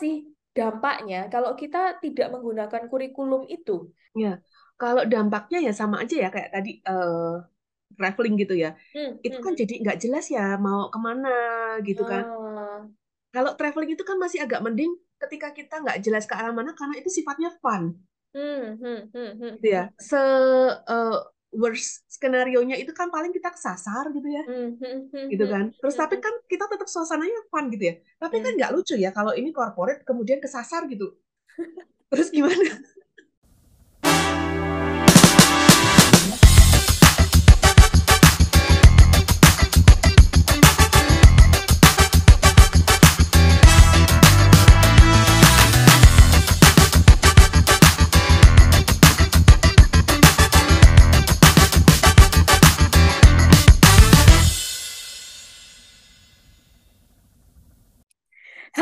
sih 0.00 0.14
dampaknya 0.56 1.16
kalau 1.32 1.50
kita 1.60 1.78
tidak 2.04 2.26
menggunakan 2.34 2.82
kurikulum 2.90 3.42
itu? 3.48 3.72
Ya, 4.22 4.28
kalau 4.80 5.02
dampaknya 5.12 5.58
ya 5.66 5.72
sama 5.80 5.96
aja 6.02 6.14
ya 6.24 6.28
kayak 6.34 6.50
tadi 6.54 6.70
uh, 6.88 7.40
traveling 7.96 8.34
gitu 8.42 8.54
ya. 8.64 8.68
Hmm, 8.94 9.10
Itu 9.26 9.36
hmm, 9.38 9.44
kan 9.46 9.52
hmm. 9.54 9.60
jadi 9.62 9.74
nggak 9.82 9.98
jelas 10.04 10.24
ya 10.36 10.40
mau 10.66 10.80
ke 10.92 10.98
mana 11.06 11.28
gitu 11.88 12.02
kan. 12.04 12.24
Ah, 12.24 12.88
Kalau 13.34 13.52
traveling 13.58 13.90
itu 13.96 14.04
kan 14.04 14.16
masih 14.20 14.38
agak 14.44 14.60
mending 14.66 14.92
ketika 15.22 15.48
kita 15.58 15.74
nggak 15.82 15.98
jelas 16.04 16.24
ke 16.28 16.34
arah 16.36 16.52
mana 16.52 16.72
karena 16.78 16.94
itu 17.00 17.08
sifatnya 17.08 17.50
fun 17.62 17.82
hmm, 18.34 18.60
hmm, 18.80 18.98
hmm, 19.14 19.30
hmm, 19.40 19.52
gitu 19.56 19.66
ya. 19.76 19.82
hmm, 19.82 19.94
Se 20.08 20.18
uh, 20.88 21.16
worst 21.52 22.08
skenario-nya 22.08 22.80
itu 22.80 22.90
kan 22.96 23.12
paling 23.12 23.30
kita 23.30 23.52
kesasar 23.52 24.08
gitu 24.10 24.28
ya. 24.28 24.42
hmm, 24.48 24.70
hmm, 24.80 25.00
hmm, 25.12 25.26
gitu 25.28 25.44
kan. 25.46 25.68
Terus 25.76 25.94
tapi 25.94 26.18
kan 26.18 26.32
kita 26.48 26.64
tetap 26.66 26.88
suasananya 26.88 27.46
fun 27.52 27.68
gitu 27.68 27.92
ya. 27.92 27.94
Tapi 28.16 28.40
kan 28.40 28.52
nggak 28.56 28.72
lucu 28.72 28.96
ya 28.96 29.12
kalau 29.12 29.36
ini 29.36 29.52
corporate 29.52 30.02
kemudian 30.08 30.40
kesasar 30.40 30.88
gitu. 30.88 31.12
Terus 32.12 32.28
gimana? 32.32 32.80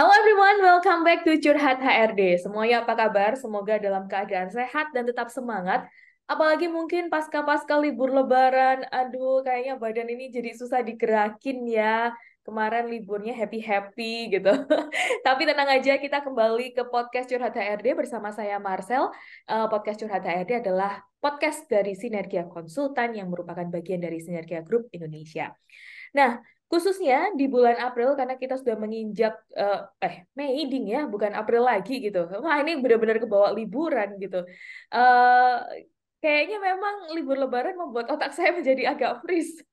Halo 0.00 0.16
everyone, 0.16 0.64
welcome 0.64 1.04
back 1.04 1.28
to 1.28 1.36
Curhat 1.36 1.76
HRD. 1.84 2.40
Semuanya 2.40 2.80
apa 2.80 2.96
kabar? 2.96 3.36
Semoga 3.36 3.76
dalam 3.76 4.08
keadaan 4.08 4.48
sehat 4.48 4.96
dan 4.96 5.04
tetap 5.04 5.28
semangat. 5.28 5.84
Apalagi 6.24 6.72
mungkin 6.72 7.12
pasca-pasca 7.12 7.76
libur 7.76 8.08
lebaran, 8.08 8.88
aduh 8.88 9.44
kayaknya 9.44 9.76
badan 9.76 10.08
ini 10.08 10.32
jadi 10.32 10.56
susah 10.56 10.80
digerakin 10.80 11.68
ya. 11.68 12.16
Kemarin 12.48 12.88
liburnya 12.88 13.36
happy-happy 13.36 14.40
gitu. 14.40 14.48
Tapi 15.28 15.42
tenang 15.44 15.68
aja, 15.68 16.00
kita 16.00 16.24
kembali 16.24 16.72
ke 16.72 16.88
podcast 16.88 17.28
Curhat 17.28 17.52
HRD 17.52 17.92
bersama 17.92 18.32
saya 18.32 18.56
Marcel. 18.56 19.12
Uh, 19.44 19.68
podcast 19.68 20.00
Curhat 20.00 20.24
HRD 20.24 20.64
adalah 20.64 21.04
podcast 21.20 21.68
dari 21.68 21.92
Sinergia 21.92 22.48
Konsultan 22.48 23.20
yang 23.20 23.28
merupakan 23.28 23.68
bagian 23.68 24.00
dari 24.00 24.16
Sinergia 24.16 24.64
Group 24.64 24.88
Indonesia. 24.96 25.52
Nah, 26.16 26.40
khususnya 26.70 27.34
di 27.34 27.50
bulan 27.50 27.82
April 27.82 28.14
karena 28.14 28.38
kita 28.38 28.54
sudah 28.54 28.78
menginjak 28.78 29.34
uh, 29.58 29.90
eh 29.98 30.22
Mei 30.38 30.70
ding 30.70 30.86
ya 30.86 31.10
bukan 31.10 31.34
April 31.34 31.66
lagi 31.66 31.98
gitu. 31.98 32.30
Wah 32.38 32.62
ini 32.62 32.78
benar-benar 32.78 33.18
kebawa 33.18 33.50
liburan 33.50 34.14
gitu. 34.22 34.46
Uh, 34.94 35.66
kayaknya 36.22 36.62
memang 36.62 37.16
libur 37.16 37.34
Lebaran 37.40 37.74
membuat 37.74 38.06
otak 38.14 38.30
saya 38.36 38.54
menjadi 38.56 38.94
agak 38.94 39.26
freeze. 39.26 39.66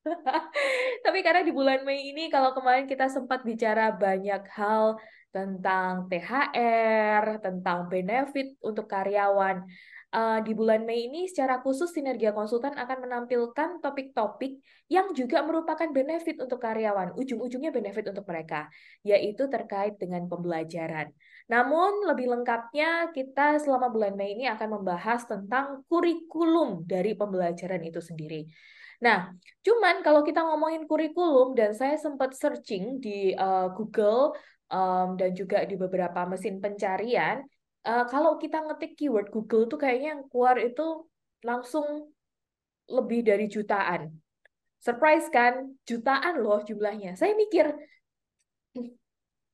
Tapi 1.05 1.19
karena 1.21 1.45
di 1.45 1.53
bulan 1.53 1.85
Mei 1.85 2.09
ini 2.09 2.33
kalau 2.33 2.57
kemarin 2.57 2.89
kita 2.89 3.13
sempat 3.13 3.45
bicara 3.45 3.93
banyak 3.93 4.41
hal 4.57 4.97
tentang 5.29 6.09
THR 6.09 7.43
tentang 7.43 7.85
benefit 7.91 8.57
untuk 8.63 8.89
karyawan 8.89 9.69
uh, 10.17 10.39
di 10.41 10.57
bulan 10.57 10.81
Mei 10.81 11.05
ini 11.05 11.29
secara 11.29 11.61
khusus 11.61 11.93
Sinergia 11.93 12.33
Konsultan 12.33 12.73
akan 12.73 13.05
menampilkan 13.05 13.77
topik-topik 13.77 14.57
yang 14.89 15.13
juga 15.13 15.45
merupakan 15.45 15.85
benefit 15.93 16.41
untuk 16.41 16.57
karyawan, 16.57 17.13
ujung-ujungnya 17.13 17.69
benefit 17.69 18.09
untuk 18.09 18.25
mereka, 18.25 18.65
yaitu 19.05 19.45
terkait 19.45 20.01
dengan 20.01 20.25
pembelajaran. 20.25 21.13
Namun 21.47 22.09
lebih 22.09 22.33
lengkapnya 22.33 23.13
kita 23.13 23.61
selama 23.61 23.93
bulan 23.93 24.17
Mei 24.17 24.33
ini 24.33 24.49
akan 24.49 24.81
membahas 24.81 25.29
tentang 25.29 25.85
kurikulum 25.85 26.83
dari 26.89 27.13
pembelajaran 27.13 27.85
itu 27.85 28.01
sendiri. 28.01 28.49
Nah, 28.97 29.29
cuman 29.61 30.01
kalau 30.01 30.25
kita 30.25 30.41
ngomongin 30.41 30.89
kurikulum 30.89 31.53
dan 31.53 31.77
saya 31.77 32.01
sempat 32.01 32.33
searching 32.33 32.97
di 32.97 33.29
uh, 33.37 33.69
Google 33.77 34.33
um, 34.73 35.13
dan 35.13 35.37
juga 35.37 35.61
di 35.69 35.77
beberapa 35.77 36.25
mesin 36.25 36.57
pencarian, 36.57 37.45
uh, 37.87 38.05
kalau 38.11 38.35
kita 38.35 38.59
ngetik 38.67 38.99
keyword 38.99 39.31
Google 39.31 39.65
tuh 39.71 39.79
kayaknya 39.79 40.19
yang 40.19 40.23
keluar 40.27 40.59
itu 40.59 41.07
langsung 41.41 42.11
lebih 42.91 43.23
dari 43.23 43.47
jutaan. 43.47 44.11
Surprise 44.77 45.27
kan? 45.31 45.79
Jutaan 45.87 46.43
loh 46.43 46.61
jumlahnya. 46.61 47.15
Saya 47.15 47.33
mikir, 47.33 47.71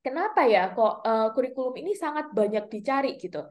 kenapa 0.04 0.44
ya 0.44 0.74
kok 0.74 1.00
uh, 1.00 1.32
kurikulum 1.32 1.80
ini 1.80 1.96
sangat 1.96 2.30
banyak 2.34 2.68
dicari 2.68 3.16
gitu. 3.16 3.46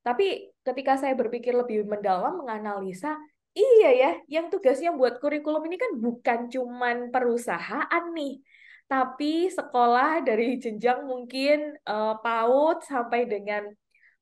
Tapi 0.00 0.54
ketika 0.64 0.96
saya 0.96 1.12
berpikir 1.12 1.52
lebih 1.52 1.84
mendalam, 1.84 2.40
menganalisa, 2.40 3.18
iya 3.52 3.90
ya, 3.92 4.12
yang 4.30 4.48
tugasnya 4.48 4.94
buat 4.94 5.20
kurikulum 5.20 5.68
ini 5.68 5.76
kan 5.76 5.92
bukan 6.00 6.48
cuman 6.48 7.12
perusahaan 7.12 8.04
nih, 8.14 8.40
tapi 8.88 9.52
sekolah 9.52 10.24
dari 10.24 10.56
jenjang 10.56 11.04
mungkin 11.04 11.76
uh, 11.84 12.16
PAUD 12.24 12.88
sampai 12.88 13.28
dengan 13.28 13.68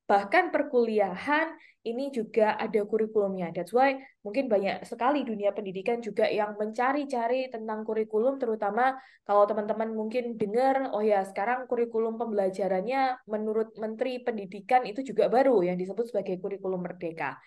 bahkan 0.06 0.54
perkuliahan 0.54 1.58
ini 1.86 2.10
juga 2.10 2.58
ada 2.58 2.82
kurikulumnya. 2.82 3.54
That's 3.54 3.70
why 3.70 3.94
mungkin 4.26 4.50
banyak 4.50 4.82
sekali 4.82 5.22
dunia 5.22 5.54
pendidikan 5.54 6.02
juga 6.02 6.26
yang 6.26 6.58
mencari-cari 6.58 7.46
tentang 7.46 7.86
kurikulum, 7.86 8.42
terutama 8.42 8.98
kalau 9.22 9.46
teman-teman 9.46 9.94
mungkin 9.94 10.34
dengar, 10.34 10.90
oh 10.90 11.02
ya 11.02 11.22
sekarang 11.22 11.70
kurikulum 11.70 12.18
pembelajarannya 12.18 13.22
menurut 13.30 13.78
Menteri 13.78 14.18
Pendidikan 14.18 14.82
itu 14.82 15.06
juga 15.06 15.30
baru 15.30 15.62
yang 15.62 15.78
disebut 15.78 16.10
sebagai 16.10 16.42
kurikulum 16.42 16.82
merdeka. 16.82 17.38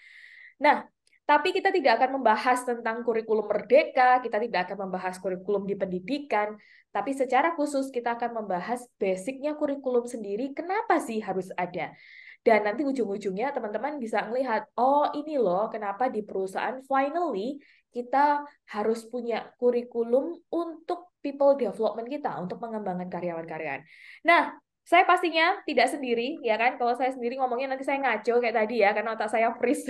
Nah, 0.64 0.88
tapi 1.28 1.52
kita 1.52 1.70
tidak 1.70 2.00
akan 2.00 2.24
membahas 2.24 2.64
tentang 2.64 3.04
kurikulum 3.04 3.46
merdeka, 3.46 4.24
kita 4.24 4.40
tidak 4.40 4.72
akan 4.72 4.88
membahas 4.88 5.20
kurikulum 5.20 5.68
di 5.68 5.76
pendidikan, 5.76 6.56
tapi 6.90 7.14
secara 7.14 7.54
khusus 7.54 7.94
kita 7.94 8.18
akan 8.18 8.42
membahas 8.44 8.82
basicnya 8.98 9.54
kurikulum 9.54 10.10
sendiri, 10.10 10.56
kenapa 10.58 10.98
sih 10.98 11.22
harus 11.22 11.54
ada. 11.54 11.94
Dan 12.40 12.64
nanti 12.64 12.88
ujung-ujungnya 12.88 13.52
teman-teman 13.52 14.00
bisa 14.00 14.24
melihat, 14.32 14.64
oh 14.80 15.12
ini 15.12 15.36
loh 15.36 15.68
kenapa 15.68 16.08
di 16.08 16.24
perusahaan 16.24 16.80
finally 16.88 17.60
kita 17.92 18.48
harus 18.72 19.04
punya 19.12 19.52
kurikulum 19.60 20.40
untuk 20.48 21.12
people 21.20 21.60
development 21.60 22.08
kita, 22.08 22.40
untuk 22.40 22.64
mengembangkan 22.64 23.12
karyawan-karyawan. 23.12 23.84
Nah, 24.24 24.56
saya 24.88 25.04
pastinya 25.06 25.60
tidak 25.68 25.92
sendiri, 25.92 26.40
ya 26.42 26.56
kan? 26.56 26.80
Kalau 26.80 26.96
saya 26.96 27.12
sendiri 27.14 27.38
ngomongnya 27.38 27.76
nanti 27.76 27.86
saya 27.86 28.02
ngaco 28.02 28.42
kayak 28.42 28.56
tadi 28.56 28.76
ya, 28.82 28.96
karena 28.96 29.14
otak 29.14 29.30
saya 29.30 29.54
freeze 29.60 29.86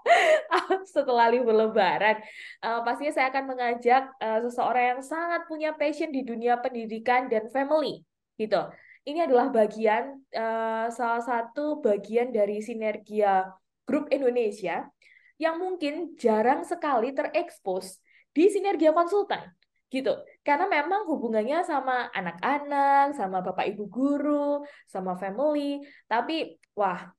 setelah 0.94 1.26
libur 1.28 1.52
lebaran. 1.52 2.22
Uh, 2.62 2.80
pastinya 2.86 3.12
saya 3.12 3.28
akan 3.34 3.44
mengajak 3.50 4.08
uh, 4.22 4.40
seseorang 4.46 4.96
yang 4.96 5.02
sangat 5.02 5.44
punya 5.50 5.74
passion 5.74 6.08
di 6.08 6.22
dunia 6.24 6.56
pendidikan 6.62 7.26
dan 7.26 7.50
family, 7.50 8.00
gitu 8.38 8.62
ini 9.04 9.20
adalah 9.20 9.52
bagian 9.52 10.24
uh, 10.32 10.88
salah 10.88 11.20
satu 11.20 11.84
bagian 11.84 12.32
dari 12.32 12.64
sinergia 12.64 13.52
grup 13.84 14.08
Indonesia 14.08 14.88
yang 15.36 15.60
mungkin 15.60 16.16
jarang 16.16 16.64
sekali 16.64 17.12
terekspos 17.12 18.00
di 18.32 18.48
sinergia 18.48 18.96
konsultan 18.96 19.44
gitu. 19.92 20.16
Karena 20.42 20.66
memang 20.66 21.06
hubungannya 21.06 21.62
sama 21.62 22.10
anak-anak 22.10 23.14
sama 23.14 23.44
bapak 23.44 23.76
ibu 23.76 23.86
guru 23.86 24.64
sama 24.88 25.14
family. 25.20 25.84
Tapi 26.08 26.58
wah 26.74 27.12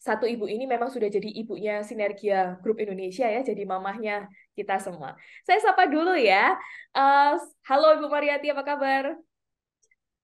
satu 0.00 0.22
ibu 0.22 0.46
ini 0.46 0.70
memang 0.70 0.86
sudah 0.86 1.10
jadi 1.10 1.26
ibunya 1.26 1.82
sinergia 1.82 2.62
grup 2.62 2.78
Indonesia 2.78 3.26
ya 3.26 3.42
jadi 3.42 3.66
mamahnya 3.66 4.30
kita 4.54 4.78
semua. 4.78 5.18
Saya 5.42 5.58
sapa 5.58 5.90
dulu 5.90 6.14
ya. 6.14 6.54
Uh, 6.94 7.34
halo 7.66 7.98
ibu 7.98 8.06
Mariati 8.06 8.54
apa 8.54 8.62
kabar 8.62 9.18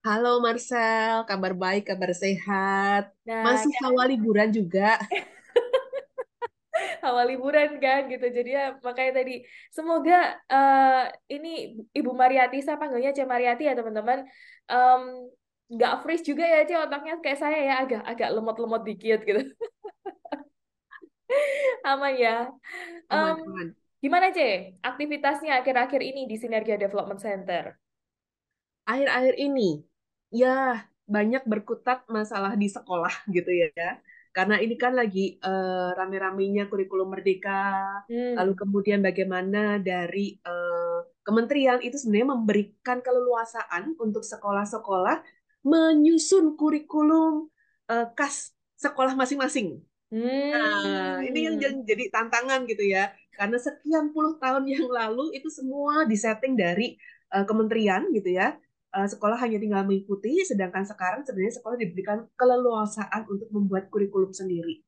Halo 0.07 0.29
Marcel, 0.45 1.15
kabar 1.31 1.53
baik, 1.63 1.83
kabar 1.91 2.11
sehat. 2.23 3.03
Nah, 3.27 3.45
Masih 3.45 3.73
kan? 3.73 3.83
awal 3.87 4.07
liburan 4.13 4.49
juga. 4.59 4.81
awal 7.07 7.25
liburan 7.31 7.69
kan 7.85 8.01
gitu. 8.13 8.27
Jadi 8.37 8.49
ya 8.59 8.63
makanya 8.87 9.13
tadi 9.23 9.33
semoga 9.77 10.13
uh, 10.53 11.09
ini 11.35 11.49
Ibu 11.99 12.11
Mariati 12.21 12.57
saya 12.65 12.77
panggilnya 12.81 13.11
C 13.17 13.21
Mariati 13.33 13.63
ya 13.69 13.73
teman-teman. 13.79 14.19
Um, 14.73 15.03
nggak 15.73 15.93
freeze 16.05 16.25
juga 16.31 16.45
ya 16.53 16.59
C 16.69 16.71
otaknya 16.85 17.13
kayak 17.25 17.39
saya 17.43 17.59
ya 17.69 17.73
agak 17.83 18.01
agak 18.11 18.29
lemot-lemot 18.37 18.83
dikit 18.89 19.19
gitu. 19.29 19.41
Aman 21.85 22.15
ya. 22.19 22.31
Aman, 23.11 23.35
Um, 23.35 23.39
aman. 23.47 23.77
gimana 24.05 24.27
C 24.37 24.39
aktivitasnya 24.91 25.51
akhir-akhir 25.63 26.01
ini 26.11 26.21
di 26.31 26.37
Sinergia 26.43 26.77
Development 26.81 27.21
Center? 27.23 27.65
Akhir-akhir 28.93 29.35
ini, 29.47 29.83
ya 30.33 30.81
banyak 31.05 31.45
berkutat 31.45 32.09
masalah 32.09 32.57
di 32.57 32.73
sekolah 32.73 33.13
gitu 33.29 33.53
ya. 33.53 34.01
Karena 34.33 34.57
ini 34.57 34.81
kan 34.81 34.97
lagi 34.97 35.37
uh, 35.45 35.93
rame-ramenya 35.93 36.73
kurikulum 36.73 37.13
merdeka, 37.13 37.85
Hmm. 38.09 38.33
lalu 38.41 38.57
kemudian 38.57 39.05
bagaimana 39.05 39.77
dari 39.77 40.41
uh, 40.41 41.05
kementerian 41.21 41.85
itu 41.85 42.01
sebenarnya 42.01 42.33
memberikan 42.33 43.05
keleluasaan 43.05 43.93
untuk 44.01 44.25
sekolah-sekolah 44.25 45.21
menyusun 45.69 46.57
kurikulum 46.57 47.53
uh, 47.93 48.07
kas 48.17 48.57
sekolah 48.81 49.13
masing-masing. 49.13 49.85
Nah, 50.13 51.21
ini 51.21 51.53
yang 51.53 51.57
Hmm. 51.61 51.85
jadi 51.85 52.09
tantangan 52.09 52.65
gitu 52.65 52.89
ya. 52.89 53.13
Karena 53.37 53.61
sekian 53.61 54.17
puluh 54.17 54.41
tahun 54.41 54.65
yang 54.65 54.89
lalu 54.89 55.37
itu 55.37 55.53
semua 55.53 56.09
disetting 56.09 56.57
dari 56.57 56.97
uh, 57.37 57.45
kementerian 57.45 58.09
gitu 58.17 58.33
ya. 58.33 58.57
Uh, 58.93 59.09
sekolah 59.09 59.41
hanya 59.41 59.57
tinggal 59.57 59.89
mengikuti, 59.89 60.45
sedangkan 60.45 60.85
sekarang 60.85 61.25
sebenarnya 61.25 61.57
sekolah 61.57 61.77
diberikan 61.81 62.29
keleluasaan 62.37 63.25
untuk 63.25 63.49
membuat 63.49 63.89
kurikulum 63.89 64.37
sendiri. 64.37 64.85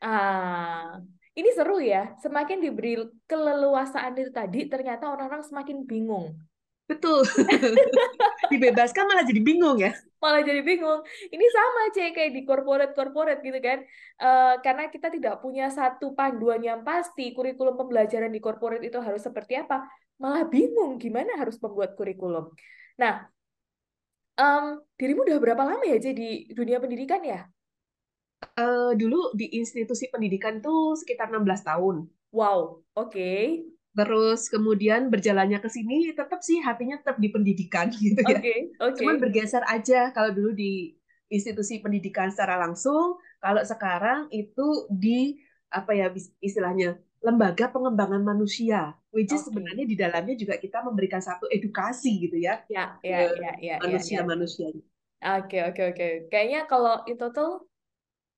Ah, 0.00 0.98
ini 1.36 1.52
seru 1.52 1.76
ya. 1.78 2.16
Semakin 2.24 2.64
diberi 2.64 2.96
keleluasaan 3.28 4.16
itu 4.16 4.32
tadi, 4.32 4.66
ternyata 4.72 5.12
orang-orang 5.12 5.44
semakin 5.44 5.84
bingung. 5.84 6.32
Betul. 6.92 7.24
Dibebaskan 8.52 9.08
malah 9.08 9.24
jadi 9.24 9.40
bingung 9.40 9.80
ya. 9.80 9.96
Malah 10.20 10.44
jadi 10.44 10.60
bingung. 10.60 11.00
Ini 11.30 11.46
sama 11.48 11.82
cek 11.94 12.10
kayak 12.12 12.32
di 12.36 12.42
corporate-corporate 12.44 13.40
gitu 13.40 13.58
kan. 13.64 13.78
Uh, 14.20 14.54
karena 14.60 14.92
kita 14.92 15.08
tidak 15.08 15.40
punya 15.40 15.72
satu 15.72 16.12
panduan 16.12 16.60
yang 16.60 16.84
pasti, 16.84 17.32
kurikulum 17.32 17.80
pembelajaran 17.80 18.28
di 18.28 18.40
corporate 18.42 18.84
itu 18.84 19.00
harus 19.00 19.24
seperti 19.24 19.56
apa. 19.56 19.88
Malah 20.20 20.46
bingung 20.46 21.00
gimana 21.00 21.40
harus 21.40 21.56
membuat 21.58 21.96
kurikulum. 21.96 22.52
Nah, 23.00 23.24
um, 24.38 24.80
dirimu 24.96 25.24
udah 25.26 25.38
berapa 25.40 25.62
lama 25.62 25.84
ya 25.84 25.98
jadi 25.98 26.52
dunia 26.52 26.78
pendidikan 26.78 27.20
ya? 27.24 27.48
Uh, 28.58 28.92
dulu 28.98 29.32
di 29.38 29.48
institusi 29.54 30.10
pendidikan 30.10 30.58
tuh 30.58 30.98
sekitar 30.98 31.30
16 31.30 31.62
tahun. 31.62 31.96
Wow, 32.34 32.82
oke. 32.96 33.12
Okay. 33.12 33.64
Terus 33.92 34.48
kemudian 34.48 35.12
berjalannya 35.12 35.60
ke 35.60 35.68
sini 35.68 36.16
tetap 36.16 36.40
sih 36.40 36.64
hatinya 36.64 36.96
tetap 36.96 37.20
di 37.20 37.28
pendidikan 37.28 37.92
gitu 37.94 38.18
ya. 38.24 38.40
Okay. 38.40 38.72
Cuman 38.98 39.20
bergeser 39.20 39.62
aja 39.68 40.10
kalau 40.16 40.32
dulu 40.32 40.56
di 40.56 40.96
institusi 41.32 41.80
pendidikan 41.80 42.28
secara 42.28 42.60
langsung, 42.60 43.16
kalau 43.40 43.64
sekarang 43.64 44.28
itu 44.32 44.88
di 44.92 45.40
apa 45.72 45.96
ya 45.96 46.12
istilahnya 46.44 47.00
lembaga 47.22 47.70
pengembangan 47.70 48.20
manusia, 48.20 48.98
which 49.14 49.30
is 49.30 49.40
okay. 49.40 49.54
sebenarnya 49.54 49.86
di 49.86 49.96
dalamnya 49.96 50.34
juga 50.34 50.58
kita 50.58 50.82
memberikan 50.82 51.22
satu 51.22 51.46
edukasi 51.48 52.28
gitu 52.28 52.36
ya. 52.36 52.66
Ya, 52.66 52.98
ya, 53.00 53.30
ya, 53.38 53.52
ya. 53.62 53.76
Manusia-manusia. 53.78 54.74
Oke, 55.22 55.62
oke, 55.62 55.82
oke. 55.94 56.08
Kayaknya 56.28 56.66
kalau 56.66 57.06
in 57.06 57.14
total 57.14 57.62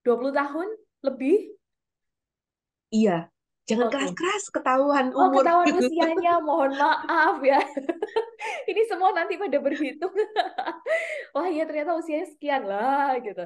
20 0.04 0.36
tahun 0.36 0.68
lebih? 1.00 1.56
Iya. 2.92 3.33
Jangan 3.64 3.88
keras-keras 3.88 4.44
okay. 4.52 4.60
ketahuan 4.60 5.08
oh, 5.16 5.32
umur. 5.32 5.40
ketahuan 5.40 5.72
usianya, 5.80 6.36
mohon 6.44 6.76
maaf 6.76 7.40
ya. 7.40 7.64
Ini 8.70 8.82
semua 8.84 9.16
nanti 9.16 9.40
pada 9.40 9.56
berhitung. 9.56 10.12
Wah 11.34 11.48
iya 11.48 11.64
ternyata 11.64 11.96
usianya 11.96 12.28
sekian 12.28 12.68
lah 12.68 13.16
gitu. 13.24 13.40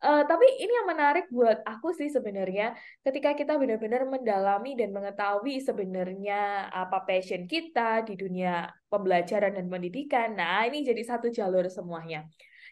Uh, 0.00 0.24
tapi 0.24 0.46
ini 0.58 0.72
yang 0.72 0.88
menarik 0.88 1.28
buat 1.28 1.60
aku 1.68 1.92
sih 1.92 2.08
sebenarnya 2.08 2.72
ketika 3.04 3.36
kita 3.36 3.60
benar-benar 3.60 4.08
mendalami 4.08 4.72
dan 4.72 4.90
mengetahui 4.90 5.60
sebenarnya 5.60 6.72
apa 6.72 7.04
passion 7.04 7.44
kita 7.44 8.08
di 8.08 8.16
dunia 8.16 8.72
pembelajaran 8.88 9.52
dan 9.52 9.68
pendidikan. 9.68 10.32
Nah 10.32 10.64
ini 10.64 10.80
jadi 10.80 11.02
satu 11.04 11.28
jalur 11.28 11.68
semuanya. 11.68 12.24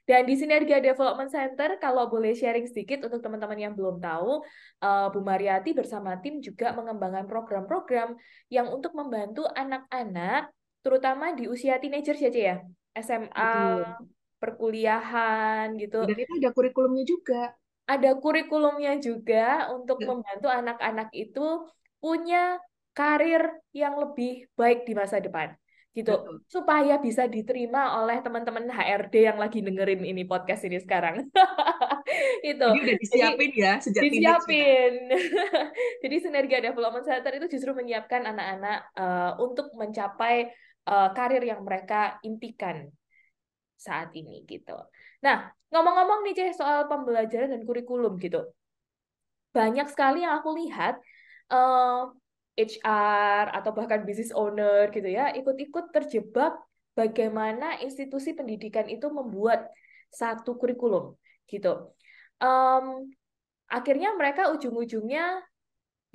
Dan 0.07 0.23
di 0.23 0.39
Sinergia 0.39 0.79
Development 0.79 1.27
Center, 1.27 1.83
kalau 1.83 2.07
boleh 2.07 2.31
sharing 2.31 2.71
sedikit 2.71 3.03
untuk 3.11 3.19
teman-teman 3.19 3.59
yang 3.59 3.75
belum 3.75 3.99
tahu, 3.99 4.39
uh, 4.87 5.11
Bu 5.11 5.19
Mariati 5.19 5.75
bersama 5.75 6.15
tim 6.23 6.39
juga 6.39 6.71
mengembangkan 6.79 7.27
program-program 7.27 8.15
yang 8.47 8.71
untuk 8.71 8.95
membantu 8.95 9.43
anak-anak, 9.51 10.55
terutama 10.87 11.35
di 11.35 11.51
usia 11.51 11.83
teenager 11.83 12.15
saja 12.15 12.39
ya, 12.55 12.57
SMA, 12.95 13.35
Betul. 13.35 13.83
perkuliahan 14.39 15.75
gitu. 15.75 16.07
Dan 16.07 16.19
itu 16.23 16.33
ada 16.39 16.51
kurikulumnya 16.55 17.05
juga. 17.05 17.43
Ada 17.91 18.11
kurikulumnya 18.15 18.93
juga 19.03 19.75
untuk 19.75 19.99
membantu 20.07 20.47
anak-anak 20.47 21.11
itu 21.19 21.67
punya 21.99 22.63
karir 22.95 23.59
yang 23.75 23.99
lebih 23.99 24.47
baik 24.55 24.87
di 24.87 24.95
masa 24.95 25.19
depan 25.19 25.51
gitu. 25.97 26.13
Betul. 26.13 26.45
supaya 26.53 27.01
bisa 27.01 27.25
diterima 27.25 27.97
oleh 28.05 28.21
teman-teman 28.21 28.69
HRD 28.69 29.33
yang 29.33 29.41
lagi 29.41 29.65
dengerin 29.65 30.05
ini 30.05 30.29
podcast 30.29 30.69
ini 30.69 30.77
sekarang. 30.77 31.25
Itu. 32.45 32.69
Jadi 32.69 32.81
udah 32.85 32.97
disiapin 33.01 33.51
Jadi, 33.51 33.65
ya 33.65 33.73
sejak 33.81 34.03
disiapin. 34.05 34.93
Jadi 36.05 36.17
sinergi 36.21 36.61
development 36.61 37.09
center 37.09 37.33
itu 37.41 37.47
justru 37.49 37.73
menyiapkan 37.73 38.29
anak-anak 38.29 38.79
uh, 38.95 39.33
untuk 39.41 39.73
mencapai 39.73 40.53
uh, 40.85 41.11
karir 41.17 41.41
yang 41.41 41.65
mereka 41.65 42.21
impikan 42.21 42.93
saat 43.81 44.13
ini 44.13 44.45
gitu. 44.45 44.77
Nah 45.25 45.49
ngomong-ngomong 45.73 46.29
nih 46.29 46.35
ceh 46.37 46.51
soal 46.53 46.85
pembelajaran 46.93 47.57
dan 47.57 47.65
kurikulum 47.65 48.21
gitu. 48.21 48.45
Banyak 49.57 49.89
sekali 49.89 50.29
yang 50.29 50.37
aku 50.45 50.53
lihat 50.61 51.01
uh, 51.49 52.13
HR 52.57 53.53
atau 53.53 53.71
bahkan 53.77 54.03
business 54.09 54.33
owner 54.33 54.89
gitu 54.89 55.07
ya 55.07 55.29
ikut-ikut 55.37 55.93
terjebak 55.93 56.57
bagaimana 56.97 57.77
institusi 57.85 58.33
pendidikan 58.33 58.89
itu 58.89 59.13
membuat 59.13 59.69
satu 60.09 60.57
kurikulum 60.57 61.13
gitu. 61.45 61.93
Um, 62.41 63.13
akhirnya 63.69 64.17
mereka 64.17 64.49
ujung-ujungnya 64.57 65.45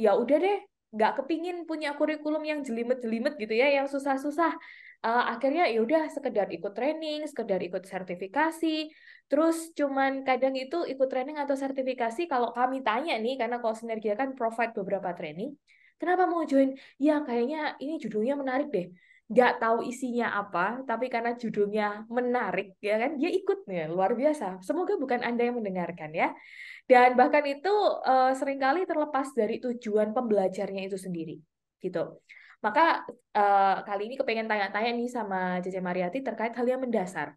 ya 0.02 0.18
udah 0.18 0.38
deh 0.42 0.60
nggak 0.92 1.24
kepingin 1.24 1.64
punya 1.70 1.94
kurikulum 1.96 2.42
yang 2.44 2.66
jelimet-jelimet 2.66 3.38
gitu 3.38 3.54
ya 3.54 3.70
yang 3.70 3.86
susah-susah. 3.86 4.58
Uh, 5.02 5.34
akhirnya 5.34 5.66
ya 5.66 5.82
udah 5.82 6.14
sekedar 6.14 6.46
ikut 6.54 6.74
training 6.74 7.30
sekedar 7.30 7.62
ikut 7.62 7.86
sertifikasi. 7.86 8.90
Terus 9.30 9.72
cuman 9.78 10.26
kadang 10.26 10.58
itu 10.58 10.84
ikut 10.90 11.08
training 11.08 11.38
atau 11.38 11.54
sertifikasi 11.54 12.26
kalau 12.26 12.50
kami 12.52 12.82
tanya 12.82 13.16
nih 13.22 13.38
karena 13.38 13.62
kalau 13.62 13.78
sinergia 13.78 14.18
kan 14.18 14.34
provide 14.34 14.74
beberapa 14.74 15.14
training 15.14 15.54
Kenapa 16.02 16.26
mau 16.26 16.42
join? 16.50 16.74
Ya 16.98 17.22
kayaknya 17.22 17.78
ini 17.78 18.02
judulnya 18.02 18.34
menarik 18.34 18.74
deh. 18.74 18.90
Gak 19.32 19.64
tahu 19.64 19.86
isinya 19.88 20.34
apa, 20.34 20.84
tapi 20.84 21.08
karena 21.08 21.38
judulnya 21.38 22.04
menarik, 22.12 22.76
ya 22.84 23.00
kan 23.00 23.16
dia 23.16 23.32
ikut 23.32 23.64
nih, 23.64 23.88
luar 23.88 24.12
biasa. 24.18 24.60
Semoga 24.60 25.00
bukan 25.00 25.24
anda 25.24 25.48
yang 25.48 25.56
mendengarkan 25.56 26.12
ya. 26.12 26.36
Dan 26.84 27.16
bahkan 27.16 27.46
itu 27.48 27.72
uh, 28.04 28.36
sering 28.36 28.60
kali 28.60 28.84
terlepas 28.84 29.32
dari 29.32 29.64
tujuan 29.64 30.12
pembelajarnya 30.12 30.84
itu 30.90 30.98
sendiri, 31.00 31.40
gitu. 31.80 32.20
Maka 32.60 33.08
uh, 33.32 33.80
kali 33.88 34.12
ini 34.12 34.20
kepengen 34.20 34.52
tanya-tanya 34.52 34.92
nih 35.00 35.08
sama 35.08 35.64
Cece 35.64 35.80
Mariati 35.80 36.20
terkait 36.20 36.52
hal 36.52 36.68
yang 36.68 36.84
mendasar. 36.84 37.32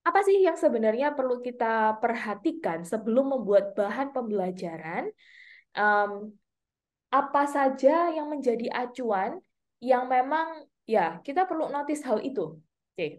Apa 0.00 0.24
sih 0.24 0.40
yang 0.40 0.56
sebenarnya 0.56 1.12
perlu 1.12 1.44
kita 1.44 2.00
perhatikan 2.00 2.80
sebelum 2.80 3.36
membuat 3.36 3.76
bahan 3.76 4.16
pembelajaran 4.16 5.12
um, 5.76 6.32
apa 7.10 7.42
saja 7.50 8.14
yang 8.14 8.30
menjadi 8.30 8.70
acuan 8.70 9.42
yang 9.82 10.06
memang 10.06 10.62
ya 10.86 11.18
kita 11.26 11.44
perlu 11.44 11.66
notice 11.70 12.06
hal 12.06 12.22
itu. 12.22 12.58
Oke. 12.94 12.98
Oke. 12.98 13.14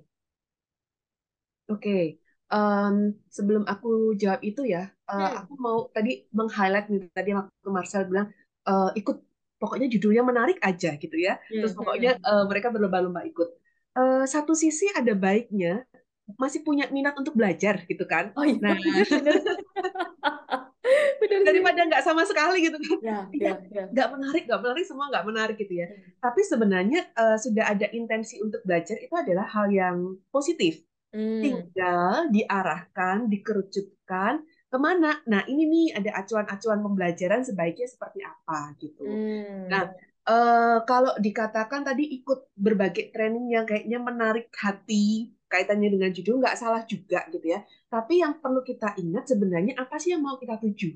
Okay. 1.67 2.05
Um, 2.51 3.15
sebelum 3.31 3.63
aku 3.63 4.11
jawab 4.19 4.43
itu 4.43 4.67
ya, 4.67 4.91
uh, 5.07 5.15
hmm. 5.15 5.35
aku 5.39 5.53
mau 5.55 5.87
tadi 5.95 6.27
meng-highlight 6.35 6.91
nih 6.91 7.07
tadi 7.15 7.31
waktu 7.31 7.67
Marcel 7.71 8.11
bilang 8.11 8.27
uh, 8.67 8.91
ikut 8.91 9.23
pokoknya 9.55 9.87
judulnya 9.87 10.23
menarik 10.27 10.59
aja 10.59 10.99
gitu 10.99 11.15
ya. 11.15 11.39
Hmm. 11.47 11.63
Terus 11.63 11.73
pokoknya 11.75 12.19
uh, 12.19 12.43
mereka 12.51 12.67
berlomba-lomba 12.67 13.23
ikut. 13.23 13.55
Uh, 13.91 14.23
satu 14.27 14.55
sisi 14.55 14.87
ada 14.95 15.15
baiknya 15.15 15.83
masih 16.39 16.63
punya 16.63 16.87
minat 16.91 17.15
untuk 17.19 17.35
belajar 17.35 17.83
gitu 17.87 18.03
kan. 18.07 18.31
Oh, 18.35 18.43
iya. 18.43 18.59
Nah, 18.59 18.77
Benar, 21.21 21.41
daripada 21.45 21.79
nggak 21.85 22.03
sama 22.03 22.25
sekali 22.25 22.65
gitu 22.65 22.77
kan. 22.81 22.97
Ya, 23.05 23.19
ya, 23.45 23.53
ya. 23.69 23.83
Nggak 23.93 24.09
menarik, 24.17 24.43
nggak 24.49 24.61
menarik, 24.65 24.85
semua 24.89 25.05
nggak 25.13 25.25
menarik 25.29 25.57
gitu 25.61 25.73
ya. 25.77 25.87
Hmm. 25.87 26.09
Tapi 26.17 26.41
sebenarnya 26.41 27.01
uh, 27.13 27.37
sudah 27.37 27.65
ada 27.69 27.87
intensi 27.93 28.41
untuk 28.41 28.65
belajar 28.65 28.97
itu 28.97 29.13
adalah 29.13 29.45
hal 29.45 29.69
yang 29.69 30.17
positif. 30.33 30.81
Hmm. 31.13 31.43
Tinggal 31.43 32.31
diarahkan, 32.33 33.29
dikerucutkan 33.29 34.41
ke 34.71 34.77
mana. 34.79 35.21
Nah 35.27 35.45
ini 35.45 35.67
nih 35.67 35.87
ada 36.01 36.23
acuan-acuan 36.23 36.79
pembelajaran 36.81 37.43
sebaiknya 37.45 37.87
seperti 37.91 38.25
apa 38.25 38.73
gitu. 38.81 39.05
Hmm. 39.05 39.67
Nah 39.69 39.83
uh, 40.25 40.79
kalau 40.87 41.13
dikatakan 41.19 41.85
tadi 41.85 42.09
ikut 42.21 42.55
berbagai 42.57 43.13
training 43.13 43.53
yang 43.53 43.65
kayaknya 43.67 43.99
menarik 44.01 44.49
hati, 44.55 45.35
kaitannya 45.51 45.91
dengan 45.91 46.09
judul 46.15 46.39
nggak 46.39 46.55
salah 46.55 46.87
juga 46.87 47.27
gitu 47.27 47.43
ya. 47.43 47.59
Tapi 47.91 48.23
yang 48.23 48.39
perlu 48.39 48.63
kita 48.63 48.95
ingat 48.95 49.27
sebenarnya 49.27 49.75
apa 49.75 49.99
sih 49.99 50.15
yang 50.15 50.23
mau 50.23 50.39
kita 50.39 50.55
tuju? 50.55 50.95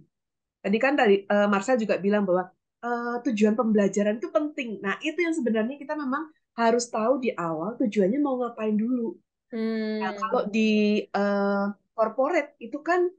Tadi 0.64 0.78
kan 0.80 0.96
tadi 0.96 1.28
uh, 1.28 1.52
Marcel 1.52 1.76
juga 1.76 2.00
bilang 2.00 2.24
bahwa 2.24 2.48
uh, 2.82 3.20
tujuan 3.28 3.54
pembelajaran 3.54 4.18
itu 4.18 4.32
penting. 4.32 4.80
Nah 4.80 4.96
itu 5.04 5.20
yang 5.20 5.36
sebenarnya 5.36 5.76
kita 5.76 5.94
memang 5.94 6.32
harus 6.56 6.88
tahu 6.88 7.20
di 7.20 7.36
awal 7.36 7.76
tujuannya 7.76 8.20
mau 8.24 8.40
ngapain 8.40 8.80
dulu. 8.80 9.20
Hmm. 9.52 10.02
Nah, 10.02 10.12
kalau 10.18 10.42
di 10.50 11.04
uh, 11.12 11.70
corporate 11.94 12.58
itu 12.58 12.80
kan 12.82 13.12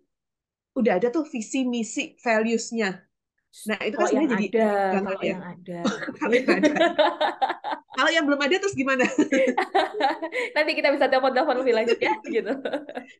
udah 0.76 1.00
ada 1.00 1.08
tuh 1.08 1.24
visi 1.24 1.64
misi 1.64 2.18
values-nya. 2.20 3.05
Nah, 3.64 3.78
itu 3.80 3.96
kan 3.96 4.06
sebenarnya 4.12 4.30
jadi 4.36 4.46
ada, 4.52 4.68
kalau 5.00 5.20
ya. 5.24 5.28
yang 5.32 5.42
ada. 5.42 5.78
kalau 6.20 6.34
yang 6.36 6.50
ada. 6.52 6.74
kalau 7.96 8.10
yang 8.12 8.24
belum 8.28 8.40
ada 8.44 8.54
terus 8.60 8.76
gimana? 8.76 9.04
Nanti 10.54 10.70
kita 10.76 10.92
bisa 10.92 11.08
telepon-telepon 11.08 11.56
lebih 11.64 11.74
lanjut 11.80 11.96
ya, 11.96 12.12
gitu. 12.28 12.52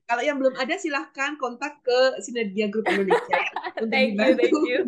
kalau 0.04 0.20
yang 0.20 0.36
belum 0.36 0.52
ada 0.60 0.76
silahkan 0.76 1.40
kontak 1.40 1.80
ke 1.80 2.20
Sinergia 2.20 2.68
Group 2.68 2.84
Indonesia 2.92 3.40
untuk 3.80 3.88
thank 3.88 4.12
dibantu. 4.20 4.44
You, 4.44 4.44
thank 4.44 4.68
you. 4.68 4.80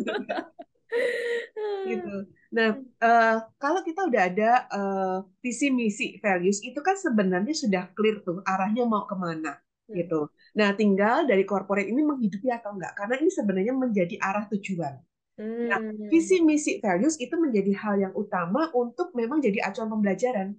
gitu. 1.89 2.15
Nah, 2.49 2.69
uh, 3.01 3.37
kalau 3.61 3.81
kita 3.85 4.09
udah 4.09 4.21
ada 4.25 4.51
uh, 4.73 5.17
visi 5.41 5.69
misi 5.69 6.17
values 6.17 6.61
itu 6.65 6.77
kan 6.81 6.97
sebenarnya 6.97 7.53
sudah 7.53 7.93
clear 7.93 8.25
tuh 8.25 8.41
arahnya 8.45 8.85
mau 8.89 9.05
ke 9.05 9.13
mana 9.17 9.57
hmm. 9.89 9.97
gitu. 9.97 10.29
Nah, 10.57 10.73
tinggal 10.73 11.29
dari 11.29 11.45
corporate 11.45 11.89
ini 11.89 12.01
menghidupi 12.01 12.49
atau 12.49 12.73
enggak 12.73 12.97
karena 12.97 13.15
ini 13.21 13.29
sebenarnya 13.33 13.73
menjadi 13.73 14.15
arah 14.17 14.45
tujuan. 14.49 14.97
Nah, 15.39 15.79
hmm. 15.79 16.11
visi 16.11 16.43
misi 16.43 16.83
values 16.83 17.15
itu 17.15 17.31
menjadi 17.39 17.71
hal 17.79 17.95
yang 17.95 18.11
utama 18.11 18.67
untuk 18.75 19.15
memang 19.15 19.39
jadi 19.39 19.71
acuan 19.71 19.87
pembelajaran. 19.87 20.51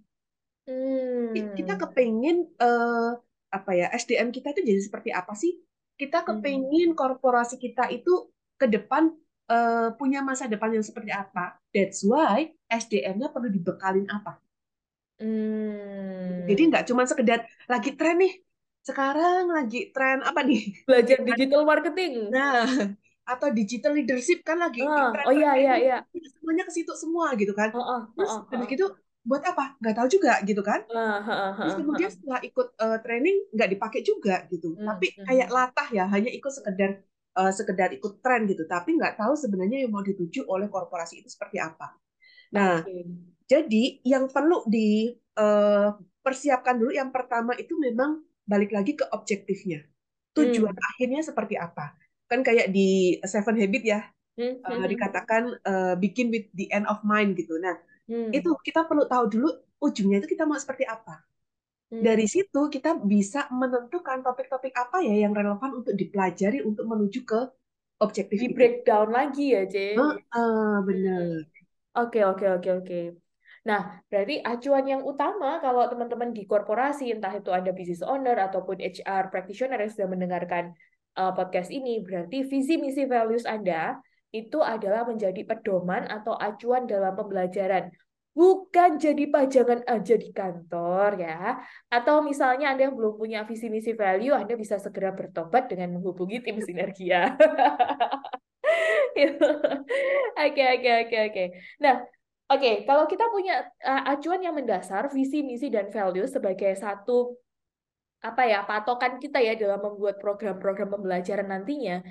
Hmm. 0.64 1.36
Kita 1.52 1.76
kepengen 1.76 2.48
uh, 2.56 3.12
apa 3.52 3.70
ya 3.76 3.92
SDM 3.92 4.32
kita 4.32 4.56
itu 4.56 4.64
jadi 4.64 4.80
seperti 4.80 5.12
apa 5.12 5.36
sih? 5.36 5.60
Kita 6.00 6.24
hmm. 6.24 6.26
kepengen 6.32 6.90
korporasi 6.96 7.60
kita 7.60 7.92
itu 7.92 8.32
ke 8.56 8.72
depan 8.72 9.12
uh, 9.52 9.92
punya 10.00 10.24
masa 10.24 10.48
depan 10.48 10.72
yang 10.72 10.84
seperti 10.86 11.12
apa? 11.12 11.60
That's 11.76 12.00
why 12.00 12.56
SDM-nya 12.72 13.28
perlu 13.36 13.52
dibekalin 13.52 14.08
apa? 14.08 14.40
Hmm. 15.20 16.48
Jadi 16.48 16.62
nggak 16.72 16.88
cuma 16.88 17.04
sekedar 17.04 17.44
lagi 17.68 17.92
tren 18.00 18.16
nih. 18.16 18.32
Sekarang 18.80 19.52
lagi 19.52 19.92
tren 19.92 20.24
apa 20.24 20.40
nih? 20.40 20.88
Belajar 20.88 21.20
digital 21.28 21.68
marketing. 21.68 22.32
Nah, 22.32 22.64
atau 23.30 23.54
digital 23.54 23.94
leadership 23.94 24.42
kan 24.42 24.58
lagi 24.58 24.82
uh, 24.82 25.14
oh 25.14 25.34
iya 25.34 25.54
iya 25.54 25.74
iya. 25.78 25.98
semuanya 26.34 26.66
ke 26.66 26.72
situ 26.74 26.90
semua 26.98 27.30
gitu 27.38 27.54
kan. 27.54 27.70
Uh, 27.70 27.78
uh, 27.78 28.02
terus 28.18 28.34
uh, 28.34 28.42
uh, 28.50 28.66
gitu 28.66 28.90
buat 29.22 29.38
apa? 29.46 29.78
Nggak 29.78 29.94
tahu 29.94 30.08
juga 30.10 30.42
gitu 30.42 30.62
kan. 30.66 30.82
Uh, 30.90 30.98
uh, 30.98 31.30
uh, 31.30 31.54
terus 31.62 31.74
kemudian 31.78 32.10
setelah 32.10 32.42
ikut 32.42 32.74
uh, 32.74 32.98
training 33.04 33.36
nggak 33.54 33.70
dipakai 33.76 34.00
juga 34.02 34.42
gitu. 34.50 34.74
Uh, 34.74 34.90
tapi 34.90 35.14
uh, 35.14 35.22
kayak 35.30 35.48
latah 35.52 35.88
ya 35.94 36.10
hanya 36.10 36.30
ikut 36.34 36.50
sekedar 36.50 37.06
uh, 37.38 37.52
sekedar 37.54 37.94
ikut 37.94 38.18
tren 38.18 38.50
gitu. 38.50 38.66
Tapi 38.66 38.98
nggak 38.98 39.14
tahu 39.20 39.38
sebenarnya 39.38 39.86
yang 39.86 39.94
mau 39.94 40.02
dituju 40.02 40.50
oleh 40.50 40.66
korporasi 40.66 41.22
itu 41.22 41.30
seperti 41.30 41.62
apa. 41.62 41.94
Nah 42.56 42.82
okay. 42.82 43.06
jadi 43.46 44.02
yang 44.02 44.26
perlu 44.26 44.66
dipersiapkan 44.66 46.74
uh, 46.74 46.78
dulu 46.82 46.90
yang 46.90 47.14
pertama 47.14 47.54
itu 47.54 47.78
memang 47.78 48.26
balik 48.42 48.74
lagi 48.74 48.98
ke 48.98 49.06
objektifnya. 49.14 49.86
Tujuan 50.30 50.74
hmm. 50.74 50.90
akhirnya 50.94 51.26
seperti 51.26 51.58
apa 51.58 51.90
kan 52.30 52.46
kayak 52.46 52.70
di 52.70 53.18
Seven 53.26 53.58
Habit 53.58 53.82
ya 53.82 54.00
hmm. 54.38 54.62
uh, 54.62 54.86
dikatakan 54.86 55.42
uh, 55.66 55.94
bikin 55.98 56.30
with 56.30 56.46
the 56.54 56.70
end 56.70 56.86
of 56.86 57.02
mind 57.02 57.34
gitu. 57.34 57.58
Nah 57.58 57.74
hmm. 58.06 58.30
itu 58.30 58.54
kita 58.62 58.86
perlu 58.86 59.10
tahu 59.10 59.26
dulu 59.26 59.50
ujungnya 59.82 60.22
itu 60.22 60.30
kita 60.38 60.46
mau 60.46 60.56
seperti 60.56 60.86
apa. 60.86 61.26
Hmm. 61.90 62.06
Dari 62.06 62.30
situ 62.30 62.70
kita 62.70 63.02
bisa 63.02 63.50
menentukan 63.50 64.22
topik-topik 64.22 64.70
apa 64.78 65.02
ya 65.02 65.26
yang 65.26 65.34
relevan 65.34 65.82
untuk 65.82 65.98
dipelajari 65.98 66.62
untuk 66.62 66.86
menuju 66.86 67.26
ke 67.26 67.40
objektif. 67.98 68.38
Di 68.38 68.54
breakdown 68.54 69.10
lagi 69.10 69.58
ya, 69.58 69.66
C. 69.66 69.98
Uh, 69.98 70.16
uh, 70.32 70.78
benar. 70.86 71.44
Oke, 71.98 72.22
oke, 72.22 72.46
oke, 72.46 72.70
oke. 72.80 73.00
Nah, 73.60 74.00
berarti 74.08 74.40
acuan 74.40 74.86
yang 74.88 75.02
utama 75.04 75.60
kalau 75.60 75.84
teman-teman 75.84 76.32
di 76.32 76.48
korporasi, 76.48 77.12
entah 77.12 77.34
itu 77.36 77.52
ada 77.52 77.74
business 77.76 78.00
owner 78.00 78.38
ataupun 78.40 78.80
HR 78.80 79.28
practitioner 79.28 79.76
yang 79.84 79.92
sudah 79.92 80.08
mendengarkan 80.08 80.72
uh, 81.20 81.32
podcast 81.36 81.68
ini, 81.68 82.00
berarti 82.00 82.48
visi 82.48 82.80
misi 82.80 83.04
values 83.04 83.44
Anda 83.44 84.00
itu 84.32 84.64
adalah 84.64 85.04
menjadi 85.04 85.44
pedoman 85.44 86.08
atau 86.08 86.32
acuan 86.32 86.88
dalam 86.88 87.12
pembelajaran. 87.12 87.92
Bukan 88.30 88.96
jadi 88.96 89.26
pajangan 89.26 89.84
aja 89.84 90.14
di 90.16 90.30
kantor 90.30 91.18
ya. 91.18 91.60
Atau 91.92 92.24
misalnya 92.24 92.72
Anda 92.72 92.88
yang 92.88 92.96
belum 92.96 93.20
punya 93.20 93.44
visi 93.44 93.68
misi 93.68 93.92
value, 93.92 94.32
Anda 94.32 94.56
bisa 94.56 94.80
segera 94.80 95.12
bertobat 95.12 95.68
dengan 95.68 96.00
menghubungi 96.00 96.40
tim 96.40 96.56
sinergia. 96.64 97.36
Oke, 100.40 100.64
oke, 100.64 100.90
oke, 101.04 101.18
oke. 101.28 101.44
Nah, 101.82 102.00
Oke, 102.50 102.66
okay, 102.66 102.74
kalau 102.82 103.06
kita 103.06 103.30
punya 103.30 103.62
uh, 103.86 104.10
acuan 104.10 104.42
yang 104.42 104.58
mendasar, 104.58 105.06
visi, 105.14 105.38
misi, 105.46 105.70
dan 105.70 105.86
value 105.86 106.26
sebagai 106.26 106.74
satu 106.74 107.38
apa 108.20 108.42
ya 108.44 108.64
patokan 108.68 109.16
kita 109.16 109.40
ya 109.40 109.56
dalam 109.56 109.80
membuat 109.80 110.20
program-program 110.20 110.92
pembelajaran 110.92 111.48
nantinya. 111.48 112.04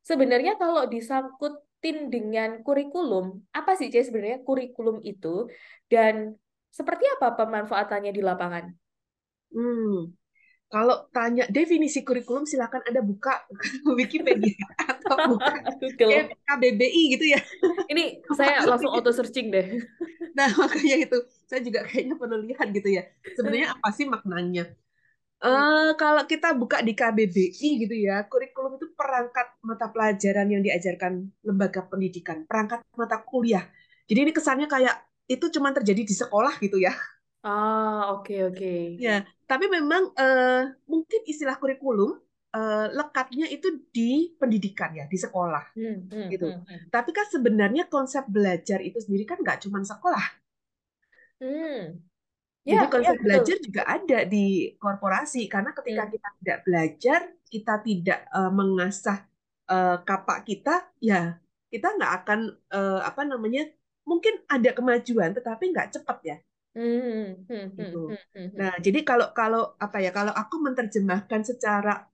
Sebenarnya 0.00 0.56
kalau 0.56 0.88
disangkutin 0.88 2.08
dengan 2.08 2.64
kurikulum, 2.64 3.44
apa 3.52 3.76
sih 3.76 3.92
Cez 3.92 4.08
sebenarnya 4.08 4.40
kurikulum 4.40 5.04
itu 5.04 5.48
dan 5.92 6.34
seperti 6.72 7.04
apa 7.18 7.36
pemanfaatannya 7.36 8.12
di 8.12 8.22
lapangan? 8.24 8.64
Hmm. 9.52 10.16
Kalau 10.70 11.10
tanya 11.10 11.50
definisi 11.50 12.06
kurikulum, 12.06 12.46
silakan 12.46 12.86
Anda 12.86 13.02
buka 13.02 13.42
Wikipedia 13.98 14.54
atau 14.78 15.34
buka 15.34 15.50
KBBI 16.46 17.02
gitu 17.18 17.26
ya. 17.34 17.42
Ini 17.90 18.22
saya 18.38 18.62
langsung 18.62 18.94
auto 18.94 19.10
searching 19.10 19.50
deh. 19.50 19.82
Nah, 20.38 20.46
makanya 20.62 20.96
itu 21.10 21.18
saya 21.50 21.60
juga 21.66 21.82
kayaknya 21.82 22.14
perlu 22.14 22.38
lihat 22.46 22.70
gitu 22.70 22.86
ya. 22.86 23.02
Sebenarnya 23.34 23.74
apa 23.74 23.88
sih 23.90 24.06
maknanya? 24.06 24.70
Uh, 25.40 25.96
kalau 25.96 26.28
kita 26.28 26.52
buka 26.52 26.84
di 26.84 26.92
KBBI 26.92 27.70
gitu 27.88 27.96
ya, 27.96 28.28
kurikulum 28.28 28.76
itu 28.76 28.92
perangkat 28.92 29.56
mata 29.64 29.88
pelajaran 29.88 30.52
yang 30.52 30.60
diajarkan 30.60 31.32
lembaga 31.40 31.80
pendidikan, 31.88 32.44
perangkat 32.44 32.84
mata 32.92 33.24
kuliah. 33.24 33.64
Jadi 34.04 34.28
ini 34.28 34.32
kesannya 34.36 34.68
kayak 34.68 35.00
itu 35.32 35.48
cuma 35.48 35.72
terjadi 35.72 36.04
di 36.04 36.12
sekolah 36.12 36.60
gitu 36.60 36.76
ya. 36.76 36.92
Ah, 37.40 38.12
oke 38.12 38.28
okay, 38.28 38.40
oke. 38.44 38.56
Okay. 38.60 38.82
Ya, 39.00 39.24
tapi 39.48 39.72
memang 39.72 40.12
uh, 40.12 40.76
mungkin 40.84 41.24
istilah 41.24 41.56
kurikulum 41.56 42.20
uh, 42.52 42.86
lekatnya 42.92 43.48
itu 43.48 43.80
di 43.88 44.36
pendidikan 44.36 44.92
ya, 44.92 45.08
di 45.08 45.16
sekolah, 45.16 45.72
hmm, 45.72 45.98
hmm, 46.12 46.28
gitu. 46.36 46.52
Hmm, 46.52 46.68
hmm. 46.68 46.92
Tapi 46.92 47.10
kan 47.16 47.26
sebenarnya 47.32 47.88
konsep 47.88 48.28
belajar 48.28 48.84
itu 48.84 49.00
sendiri 49.00 49.24
kan 49.24 49.40
nggak 49.40 49.64
cuma 49.64 49.80
sekolah. 49.80 50.24
Hmm. 51.40 52.09
Ya, 52.60 52.84
Jadi 52.84 52.92
konsep 52.92 53.16
ya, 53.16 53.22
belajar 53.24 53.56
juga 53.64 53.82
ada 53.88 54.18
di 54.28 54.76
korporasi 54.76 55.48
karena 55.48 55.72
ketika 55.72 56.04
hmm. 56.04 56.12
kita 56.12 56.28
tidak 56.40 56.58
belajar, 56.68 57.20
kita 57.48 57.74
tidak 57.80 58.20
uh, 58.36 58.52
mengasah 58.52 59.18
uh, 59.72 59.96
kapak 60.04 60.44
kita, 60.44 60.92
ya 61.00 61.40
kita 61.72 61.96
nggak 61.96 62.12
akan 62.20 62.40
uh, 62.68 63.00
apa 63.00 63.22
namanya 63.24 63.64
mungkin 64.04 64.44
ada 64.44 64.76
kemajuan 64.76 65.32
tetapi 65.32 65.72
nggak 65.72 65.88
cepat 65.96 66.18
ya. 66.20 66.36
Hmm, 66.70 67.48
hmm, 67.48 67.66
gitu. 67.74 68.14
Hmm, 68.14 68.24
hmm, 68.36 68.48
nah, 68.54 68.74
jadi 68.78 69.02
kalau 69.02 69.32
kalau 69.34 69.74
apa 69.80 69.98
ya 69.98 70.14
kalau 70.14 70.30
aku 70.30 70.60
menerjemahkan 70.62 71.42
secara 71.42 72.06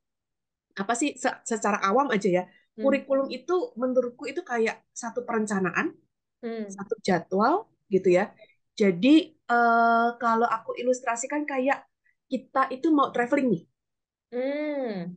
apa 0.76 0.92
sih 0.96 1.12
se 1.18 1.28
secara 1.44 1.82
awam 1.84 2.08
aja 2.08 2.28
ya, 2.30 2.44
kurikulum 2.78 3.28
itu 3.28 3.76
menurutku 3.76 4.30
itu 4.30 4.40
kayak 4.46 4.80
satu 4.94 5.26
perencanaan, 5.28 5.92
hmm. 6.40 6.72
satu 6.72 6.94
jadwal 7.04 7.68
gitu 7.92 8.14
ya. 8.14 8.32
Jadi 8.72 9.35
uh, 9.50 10.08
kalau 10.18 10.46
aku 10.46 10.74
ilustrasikan 10.78 11.46
kayak 11.46 11.86
kita 12.26 12.70
itu 12.74 12.90
mau 12.90 13.10
traveling 13.14 13.48
nih. 13.58 13.64
Hmm. 14.34 15.14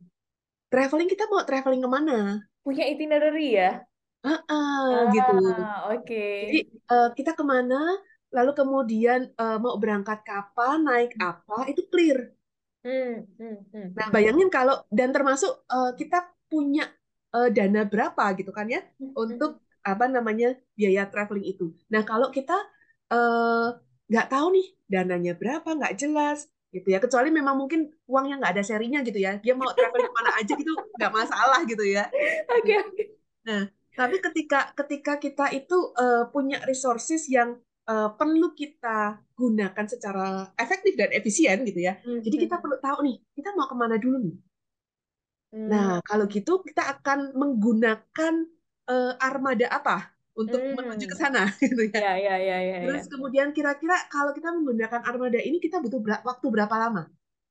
Traveling 0.70 1.10
kita 1.10 1.26
mau 1.26 1.42
traveling 1.42 1.82
ke 1.82 1.90
mana? 1.90 2.18
Punya 2.62 2.86
itinerary 2.86 3.58
ya? 3.58 3.82
Uh 4.20 4.36
-uh, 4.36 4.46
ah, 4.46 4.98
gitu. 5.10 5.34
Oke. 5.34 5.58
Okay. 6.04 6.36
Jadi 6.46 6.60
uh, 6.92 7.08
kita 7.16 7.32
ke 7.34 7.42
mana? 7.42 7.80
Lalu 8.30 8.52
kemudian 8.54 9.26
uh, 9.34 9.58
mau 9.58 9.74
berangkat 9.74 10.22
kapan, 10.22 10.86
naik 10.86 11.18
apa, 11.18 11.66
itu 11.66 11.82
clear. 11.90 12.30
Hmm, 12.80 13.26
hmm, 13.36 13.58
hmm. 13.74 13.88
Nah 13.92 14.08
bayangin 14.08 14.48
kalau 14.48 14.86
dan 14.88 15.12
termasuk 15.12 15.52
uh, 15.68 15.92
kita 15.98 16.32
punya 16.48 16.88
uh, 17.34 17.52
dana 17.52 17.84
berapa 17.84 18.32
gitu 18.40 18.56
kan 18.56 18.72
ya 18.72 18.80
hmm, 18.96 19.12
untuk 19.12 19.60
apa 19.84 20.08
namanya 20.08 20.56
biaya 20.78 21.04
traveling 21.10 21.44
itu. 21.44 21.76
Nah 21.92 22.06
kalau 22.06 22.32
kita 22.32 22.56
uh, 23.12 23.76
nggak 24.10 24.26
tahu 24.26 24.46
nih 24.58 24.66
dananya 24.90 25.32
berapa 25.38 25.68
nggak 25.70 25.94
jelas 25.94 26.50
gitu 26.70 26.86
ya 26.86 26.98
kecuali 27.02 27.34
memang 27.34 27.58
mungkin 27.58 27.90
uangnya 28.06 28.42
nggak 28.42 28.52
ada 28.58 28.64
serinya 28.66 29.02
gitu 29.02 29.18
ya 29.18 29.38
dia 29.42 29.54
mau 29.54 29.70
traveling 29.74 30.06
ke 30.06 30.14
mana 30.14 30.30
aja 30.42 30.52
gitu 30.54 30.72
nggak 30.98 31.12
masalah 31.14 31.60
gitu 31.66 31.82
ya 31.86 32.06
oke 32.46 32.62
okay, 32.62 32.76
okay. 32.82 33.06
nah 33.46 33.62
tapi 33.94 34.22
ketika 34.22 34.70
ketika 34.78 35.18
kita 35.18 35.46
itu 35.50 35.94
uh, 35.98 36.30
punya 36.30 36.62
resources 36.62 37.26
yang 37.26 37.58
uh, 37.90 38.14
perlu 38.14 38.54
kita 38.54 39.18
gunakan 39.34 39.86
secara 39.86 40.54
efektif 40.54 40.94
dan 40.94 41.10
efisien 41.10 41.66
gitu 41.66 41.82
ya 41.82 41.98
mm 41.98 42.06
-hmm. 42.06 42.20
jadi 42.22 42.36
kita 42.46 42.56
perlu 42.62 42.78
tahu 42.78 42.98
nih 43.02 43.16
kita 43.34 43.50
mau 43.58 43.66
ke 43.66 43.74
mana 43.74 43.98
dulu 43.98 44.30
nih 44.30 44.36
mm. 45.58 45.66
nah 45.66 45.98
kalau 46.06 46.30
gitu 46.30 46.62
kita 46.62 46.86
akan 46.86 47.34
menggunakan 47.34 48.34
uh, 48.86 49.12
armada 49.18 49.66
apa 49.74 50.19
untuk 50.38 50.60
hmm. 50.62 50.76
menuju 50.78 51.04
ke 51.10 51.16
sana 51.18 51.50
gitu 51.62 51.90
ya. 51.90 52.14
Ya, 52.14 52.14
ya, 52.16 52.36
ya, 52.38 52.58
ya, 52.58 52.76
Terus 52.86 53.04
ya. 53.06 53.10
kemudian 53.10 53.48
kira-kira 53.50 53.96
kalau 54.08 54.30
kita 54.30 54.54
menggunakan 54.54 55.00
armada 55.02 55.40
ini 55.42 55.58
kita 55.58 55.82
butuh 55.82 55.98
ber 55.98 56.22
waktu 56.22 56.46
berapa 56.46 56.74
lama? 56.76 57.10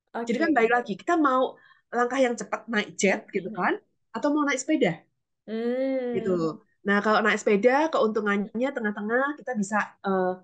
Okay. 0.10 0.34
Jadi 0.34 0.38
kan 0.42 0.52
baik 0.56 0.72
lagi 0.72 0.94
kita 0.98 1.14
mau 1.20 1.60
langkah 1.90 2.20
yang 2.22 2.34
cepat 2.38 2.66
naik 2.70 2.96
jet 2.96 3.28
gitu 3.30 3.50
hmm. 3.52 3.58
kan 3.58 3.74
atau 4.16 4.28
mau 4.34 4.44
naik 4.48 4.60
sepeda. 4.62 5.04
Hmm. 5.46 6.16
Gitu. 6.16 6.64
Nah, 6.86 6.98
kalau 7.04 7.20
naik 7.20 7.38
sepeda, 7.38 7.92
keuntungannya 7.92 8.70
tengah-tengah 8.72 9.36
kita 9.36 9.52
bisa 9.60 9.78
uh, 10.08 10.40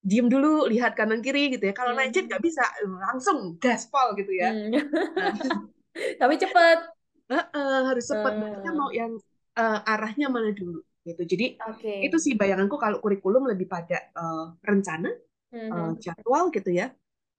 diem 0.00 0.30
dulu, 0.30 0.70
lihat 0.70 0.96
kanan 0.96 1.20
kiri 1.20 1.52
gitu 1.52 1.68
ya. 1.68 1.74
Kalau 1.76 1.92
naik 1.92 2.14
jet 2.14 2.30
nggak 2.30 2.40
bisa, 2.40 2.64
langsung 2.86 3.58
gaspol 3.58 4.14
gitu 4.16 4.30
ya. 4.30 4.54
Hmm. 4.54 4.70
Nah. 4.72 4.84
Tapi 6.20 6.34
cepat. 6.38 6.78
Uh, 7.30 7.36
uh, 7.36 7.78
harus 7.92 8.06
cepat. 8.08 8.32
Uh. 8.38 8.48
Kita 8.62 8.70
mau 8.72 8.88
yang 8.94 9.18
uh, 9.58 9.78
arahnya 9.84 10.30
mana 10.32 10.54
dulu 10.54 10.80
gitu. 11.04 11.22
Jadi 11.24 11.56
okay. 11.56 12.04
itu 12.04 12.16
sih 12.20 12.36
bayanganku 12.36 12.76
kalau 12.76 13.00
kurikulum 13.00 13.48
lebih 13.48 13.66
pada 13.66 14.10
uh, 14.16 14.52
rencana, 14.60 15.10
hmm. 15.52 15.70
uh, 15.70 15.92
jadwal 15.96 16.52
gitu 16.52 16.70
ya, 16.70 16.92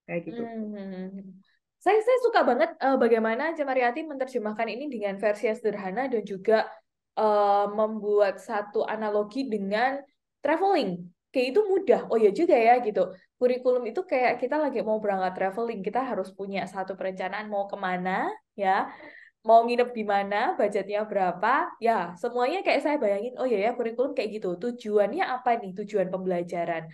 kayak 0.10 0.22
gitu. 0.28 0.42
Hmm. 0.42 1.42
Saya 1.82 1.98
saya 2.02 2.18
suka 2.22 2.46
banget 2.46 2.78
uh, 2.78 2.98
bagaimana 2.98 3.58
Cemariati 3.58 4.06
menerjemahkan 4.06 4.70
ini 4.70 4.86
dengan 4.86 5.18
versi 5.18 5.50
yang 5.50 5.58
sederhana 5.58 6.06
dan 6.06 6.22
juga 6.22 6.70
uh, 7.18 7.66
membuat 7.74 8.38
satu 8.38 8.86
analogi 8.86 9.50
dengan 9.50 9.98
traveling. 10.46 11.10
Kayak 11.32 11.48
itu 11.56 11.62
mudah. 11.64 12.02
Oh 12.12 12.20
ya 12.20 12.30
juga 12.30 12.54
ya 12.54 12.78
gitu. 12.84 13.10
Kurikulum 13.42 13.82
itu 13.90 14.06
kayak 14.06 14.38
kita 14.38 14.62
lagi 14.62 14.86
mau 14.86 15.02
berangkat 15.02 15.34
traveling, 15.34 15.82
kita 15.82 16.06
harus 16.06 16.30
punya 16.30 16.70
satu 16.70 16.94
perencanaan 16.94 17.50
mau 17.50 17.66
ke 17.66 17.74
mana, 17.74 18.30
ya, 18.54 18.94
mau 19.42 19.66
nginep 19.66 19.90
di 19.98 20.04
mana, 20.06 20.54
budgetnya 20.54 21.02
berapa, 21.10 21.74
ya 21.82 22.14
semuanya 22.22 22.62
kayak 22.62 22.82
saya 22.86 22.98
bayangin. 23.02 23.34
Oh 23.42 23.48
ya 23.50 23.58
ya 23.58 23.72
kurikulum 23.78 24.14
kayak 24.14 24.38
gitu. 24.38 24.56
Tujuannya 24.58 25.24
apa 25.26 25.58
nih? 25.58 25.72
Tujuan 25.82 26.08
pembelajaran. 26.14 26.90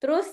Terus 0.00 0.26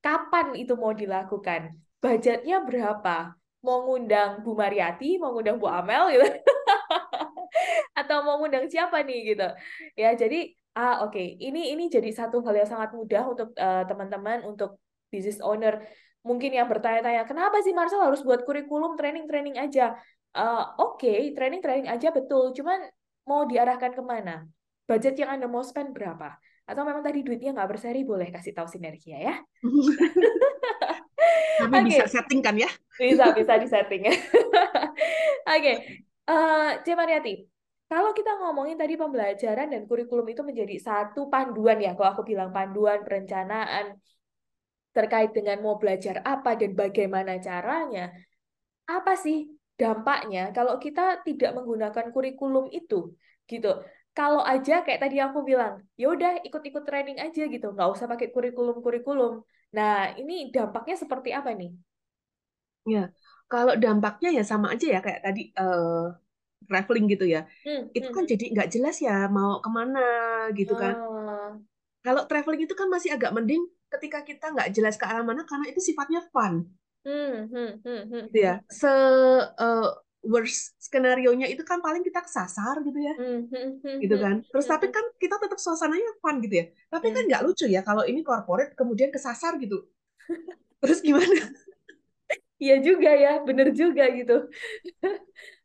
kapan 0.00 0.56
itu 0.56 0.72
mau 0.80 0.96
dilakukan? 0.96 1.76
Budgetnya 2.00 2.64
berapa? 2.64 3.36
Mau 3.60 3.84
ngundang 3.84 4.40
Bu 4.40 4.56
Mariati, 4.56 5.20
mau 5.20 5.36
ngundang 5.36 5.60
Bu 5.60 5.68
Amel 5.68 6.16
gitu. 6.16 6.24
atau 8.00 8.22
mau 8.24 8.40
ngundang 8.40 8.66
siapa 8.70 9.02
nih 9.04 9.34
gitu 9.34 9.48
ya 9.98 10.14
jadi 10.14 10.54
ah 10.78 11.04
oke 11.04 11.14
okay. 11.14 11.36
ini 11.38 11.74
ini 11.74 11.90
jadi 11.90 12.10
satu 12.14 12.40
hal 12.46 12.54
yang 12.54 12.68
sangat 12.68 12.90
mudah 12.94 13.22
untuk 13.26 13.48
uh, 13.58 13.84
teman-teman 13.84 14.46
untuk 14.46 14.78
business 15.10 15.42
owner 15.42 15.82
mungkin 16.22 16.52
yang 16.52 16.68
bertanya-tanya 16.68 17.26
kenapa 17.26 17.58
sih 17.64 17.74
Marcel 17.74 18.04
harus 18.04 18.22
buat 18.22 18.44
kurikulum 18.46 18.94
training-training 18.94 19.56
aja 19.58 19.98
uh, 20.36 20.76
oke 20.78 21.00
okay, 21.00 21.32
training-training 21.32 21.88
aja 21.88 22.12
betul 22.14 22.52
cuman 22.54 22.86
mau 23.26 23.46
diarahkan 23.46 23.94
ke 23.94 24.02
mana 24.02 24.46
budget 24.86 25.14
yang 25.18 25.30
anda 25.38 25.46
mau 25.46 25.62
spend 25.62 25.94
berapa 25.94 26.34
atau 26.66 26.82
memang 26.86 27.02
tadi 27.02 27.26
duitnya 27.26 27.54
nggak 27.54 27.70
berseri 27.70 28.06
boleh 28.06 28.30
kasih 28.30 28.54
tahu 28.54 28.66
sinergi 28.70 29.14
ya 29.14 29.38
tapi 31.60 31.76
okay. 31.76 31.86
bisa 31.90 32.06
setting 32.06 32.40
kan 32.40 32.54
ya 32.54 32.70
bisa 32.98 33.34
bisa 33.34 33.52
di 33.58 33.66
setting 33.66 34.02
oke 34.10 34.18
okay. 35.46 36.06
Uh, 36.30 36.78
C. 36.86 36.94
Mariati, 36.94 37.42
kalau 37.90 38.14
kita 38.14 38.38
ngomongin 38.38 38.78
tadi 38.78 38.94
pembelajaran 38.94 39.66
dan 39.66 39.82
kurikulum 39.90 40.22
itu 40.30 40.46
menjadi 40.46 40.78
satu 40.78 41.26
panduan 41.26 41.82
ya, 41.82 41.98
kalau 41.98 42.14
aku 42.14 42.22
bilang 42.22 42.54
panduan 42.54 43.02
perencanaan 43.02 43.98
terkait 44.94 45.34
dengan 45.34 45.58
mau 45.58 45.74
belajar 45.74 46.22
apa 46.22 46.54
dan 46.54 46.78
bagaimana 46.78 47.42
caranya, 47.42 48.14
apa 48.86 49.18
sih 49.18 49.42
dampaknya 49.80 50.52
kalau 50.52 50.76
kita 50.76 51.24
tidak 51.24 51.56
menggunakan 51.56 52.12
kurikulum 52.12 52.68
itu, 52.68 53.16
gitu. 53.48 53.80
Kalau 54.12 54.42
aja 54.44 54.84
kayak 54.84 55.00
tadi 55.00 55.16
aku 55.22 55.40
bilang, 55.40 55.80
ya 55.96 56.12
udah 56.12 56.44
ikut-ikut 56.44 56.84
training 56.84 57.16
aja 57.16 57.48
gitu, 57.48 57.66
nggak 57.72 57.88
usah 57.94 58.04
pakai 58.04 58.28
kurikulum-kurikulum. 58.34 59.40
Nah, 59.72 60.12
ini 60.20 60.52
dampaknya 60.52 61.00
seperti 61.00 61.30
apa 61.32 61.54
nih? 61.56 61.72
Ya, 62.84 63.14
kalau 63.46 63.78
dampaknya 63.78 64.34
ya 64.34 64.44
sama 64.44 64.74
aja 64.74 64.86
ya 64.86 65.00
kayak 65.00 65.20
tadi 65.24 65.54
uh, 65.56 66.10
traveling 66.66 67.06
gitu 67.10 67.24
ya. 67.24 67.46
Hmm, 67.62 67.88
itu 67.94 68.08
kan 68.10 68.24
hmm. 68.26 68.32
jadi 68.36 68.44
nggak 68.54 68.68
jelas 68.74 68.96
ya 69.00 69.30
mau 69.30 69.62
ke 69.62 69.70
mana 69.70 70.06
gitu 70.58 70.74
kan. 70.74 70.94
Oh. 70.98 71.50
Kalau 72.02 72.24
traveling 72.26 72.66
itu 72.66 72.74
kan 72.74 72.88
masih 72.90 73.14
agak 73.14 73.30
mending 73.30 73.62
ketika 73.90 74.22
kita 74.22 74.54
nggak 74.54 74.70
jelas 74.74 74.94
ke 74.98 75.04
arah 75.06 75.22
mana 75.26 75.46
karena 75.46 75.70
itu 75.70 75.80
sifatnya 75.82 76.22
fun. 76.30 76.66
Hmm, 77.00 77.48
hmm, 77.48 77.70
hmm, 77.80 78.02
hmm. 78.12 78.24
Gitu 78.28 78.38
ya. 78.44 78.54
Se 78.68 78.88
uh, 78.88 79.88
worst 80.20 80.76
skenario 80.76 81.32
nya 81.32 81.48
itu 81.48 81.64
kan 81.64 81.80
paling 81.80 82.04
kita 82.04 82.20
kesasar 82.20 82.84
gitu 82.84 82.98
ya. 83.00 83.14
Hmm, 83.16 83.48
hmm, 83.48 83.70
hmm, 83.80 83.98
gitu 84.04 84.16
kan. 84.20 84.44
Terus 84.44 84.66
tapi 84.68 84.92
kan 84.92 85.04
kita 85.16 85.40
tetap 85.40 85.56
suasananya 85.56 86.20
fun 86.20 86.44
gitu 86.44 86.60
ya. 86.60 86.64
Tapi 86.92 87.06
kan 87.12 87.22
nggak 87.24 87.42
lucu 87.48 87.64
ya 87.68 87.80
kalau 87.80 88.04
ini 88.04 88.20
corporate 88.20 88.76
kemudian 88.76 89.08
kesasar 89.08 89.56
gitu. 89.56 89.88
Terus 90.80 91.00
gimana? 91.06 91.40
Iya 92.60 92.76
juga 92.84 93.10
ya, 93.16 93.40
bener 93.40 93.72
juga 93.72 94.04
gitu. 94.12 94.36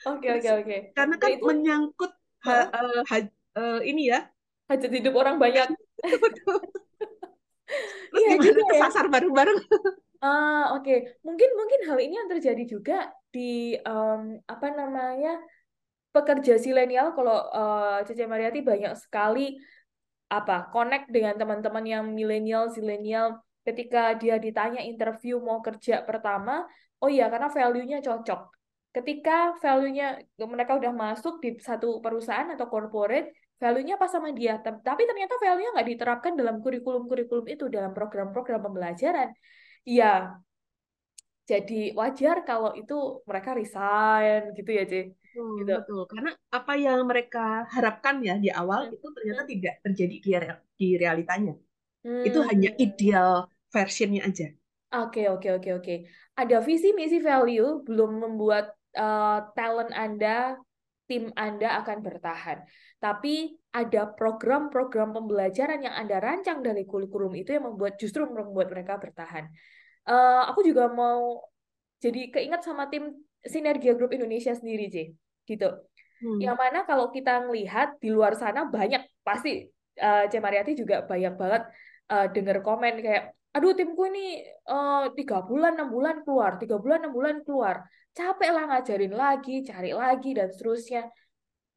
Oke 0.06 0.38
oke 0.38 0.50
oke. 0.64 0.78
Karena 0.94 1.16
kan 1.18 1.30
itu, 1.34 1.44
menyangkut 1.44 2.14
ha, 2.46 2.70
uh, 2.70 3.02
ha, 3.04 3.18
uh, 3.58 3.80
ini 3.82 4.14
ya 4.14 4.30
hajat 4.70 4.92
hidup 4.94 5.18
orang 5.18 5.42
banyak. 5.42 5.66
Terus 8.14 8.22
iya 8.22 8.38
gimana 8.38 8.54
juga 8.54 8.64
kesasar 8.72 9.06
ya. 9.10 9.20
Ah 10.24 10.76
oke, 10.76 10.84
okay. 10.84 10.98
mungkin 11.28 11.50
mungkin 11.60 11.80
hal 11.88 11.98
ini 12.00 12.14
yang 12.16 12.30
terjadi 12.32 12.64
juga 12.64 12.98
di 13.30 13.76
um, 13.84 14.40
apa 14.48 14.68
namanya 14.72 15.40
pekerja 16.16 16.56
silenial. 16.56 17.12
Kalau 17.12 17.38
uh, 17.52 18.00
Cece 18.08 18.24
Mariati 18.24 18.64
banyak 18.64 18.96
sekali 18.96 19.60
apa 20.32 20.72
connect 20.72 21.12
dengan 21.12 21.36
teman-teman 21.36 21.86
yang 21.86 22.04
milenial, 22.16 22.72
silenial. 22.72 23.44
Ketika 23.66 24.14
dia 24.16 24.38
ditanya 24.38 24.86
interview 24.86 25.42
mau 25.42 25.60
kerja 25.60 26.06
pertama, 26.06 26.64
oh 27.02 27.10
iya 27.10 27.28
karena 27.34 27.50
value-nya 27.50 28.00
cocok. 28.00 28.54
Ketika 28.94 29.58
value-nya 29.60 30.22
mereka 30.48 30.78
udah 30.80 30.94
masuk 30.96 31.44
di 31.44 31.60
satu 31.60 32.00
perusahaan 32.00 32.48
atau 32.56 32.70
corporate, 32.72 33.34
value-nya 33.60 34.00
pas 34.00 34.08
sama 34.08 34.32
dia. 34.32 34.62
Tapi 34.62 35.02
ternyata 35.04 35.36
value-nya 35.42 35.76
nggak 35.76 35.90
diterapkan 35.92 36.32
dalam 36.40 36.64
kurikulum-kurikulum 36.64 37.46
itu, 37.52 37.66
dalam 37.68 37.92
program-program 37.92 38.64
pembelajaran. 38.64 39.34
Iya, 39.86 40.42
jadi 41.46 41.94
wajar 41.94 42.42
kalau 42.42 42.74
itu 42.74 43.22
mereka 43.30 43.54
resign 43.54 44.50
gitu 44.58 44.70
ya, 44.74 44.84
C. 44.90 44.94
Hmm, 45.38 45.62
gitu. 45.62 45.74
Betul, 45.78 46.02
karena 46.10 46.32
apa 46.50 46.74
yang 46.74 47.06
mereka 47.06 47.70
harapkan 47.70 48.18
ya 48.26 48.40
di 48.42 48.50
awal 48.50 48.90
hmm. 48.90 48.96
itu 48.98 49.08
ternyata 49.14 49.42
hmm. 49.46 49.52
tidak 49.54 49.76
terjadi 49.86 50.16
di, 50.18 50.32
di 50.74 50.88
realitanya. 50.98 51.54
Hmm. 52.02 52.24
Itu 52.26 52.42
hanya 52.50 52.74
hmm. 52.74 52.82
ideal 52.82 53.32
versionnya 53.70 54.22
aja. 54.26 54.48
Oke, 54.96 55.28
oke, 55.30 55.48
oke, 55.60 55.70
oke. 55.76 55.96
Ada 56.34 56.64
visi, 56.64 56.96
misi, 56.96 57.20
value, 57.22 57.84
belum 57.84 58.26
membuat 58.26 58.74
uh, 58.96 59.52
talent 59.54 59.92
Anda, 59.92 60.56
tim 61.06 61.30
Anda 61.36 61.84
akan 61.84 61.98
bertahan. 62.00 62.64
Tapi 62.98 63.54
ada 63.76 64.08
program-program 64.16 65.12
pembelajaran 65.12 65.84
yang 65.84 65.92
Anda 65.92 66.24
rancang 66.24 66.64
dari 66.64 66.88
kurikulum 66.88 67.36
itu 67.36 67.60
yang 67.60 67.68
membuat 67.68 68.00
justru 68.00 68.24
membuat 68.24 68.72
mereka 68.72 68.96
bertahan. 68.96 69.52
Uh, 70.08 70.48
aku 70.48 70.64
juga 70.64 70.88
mau 70.88 71.44
jadi 72.00 72.32
keinget 72.32 72.64
sama 72.64 72.88
tim 72.88 73.12
Sinergia 73.44 73.92
Group 74.00 74.16
Indonesia 74.16 74.56
sendiri, 74.56 74.88
J. 74.88 75.12
Gitu. 75.44 75.68
Hmm. 76.24 76.40
Yang 76.40 76.56
mana 76.56 76.80
kalau 76.88 77.12
kita 77.12 77.44
melihat 77.44 78.00
di 78.00 78.16
luar 78.16 78.40
sana 78.40 78.64
banyak, 78.72 79.04
pasti 79.28 79.68
uh, 80.00 80.24
C. 80.32 80.40
Mariati 80.40 80.80
juga 80.80 81.04
banyak 81.04 81.36
banget 81.36 81.68
uh, 82.16 82.32
dengar 82.32 82.64
komen 82.64 83.04
kayak 83.04 83.36
aduh 83.56 83.72
timku 83.72 84.04
ini 84.12 84.44
eh, 84.44 85.06
tiga 85.16 85.40
bulan 85.40 85.80
enam 85.80 85.88
bulan 85.88 86.28
keluar 86.28 86.60
tiga 86.60 86.76
bulan 86.76 87.08
enam 87.08 87.16
bulan 87.16 87.40
keluar 87.48 87.88
capek 88.12 88.52
lah 88.52 88.68
ngajarin 88.68 89.16
lagi 89.16 89.64
cari 89.64 89.96
lagi 89.96 90.36
dan 90.36 90.52
seterusnya 90.52 91.08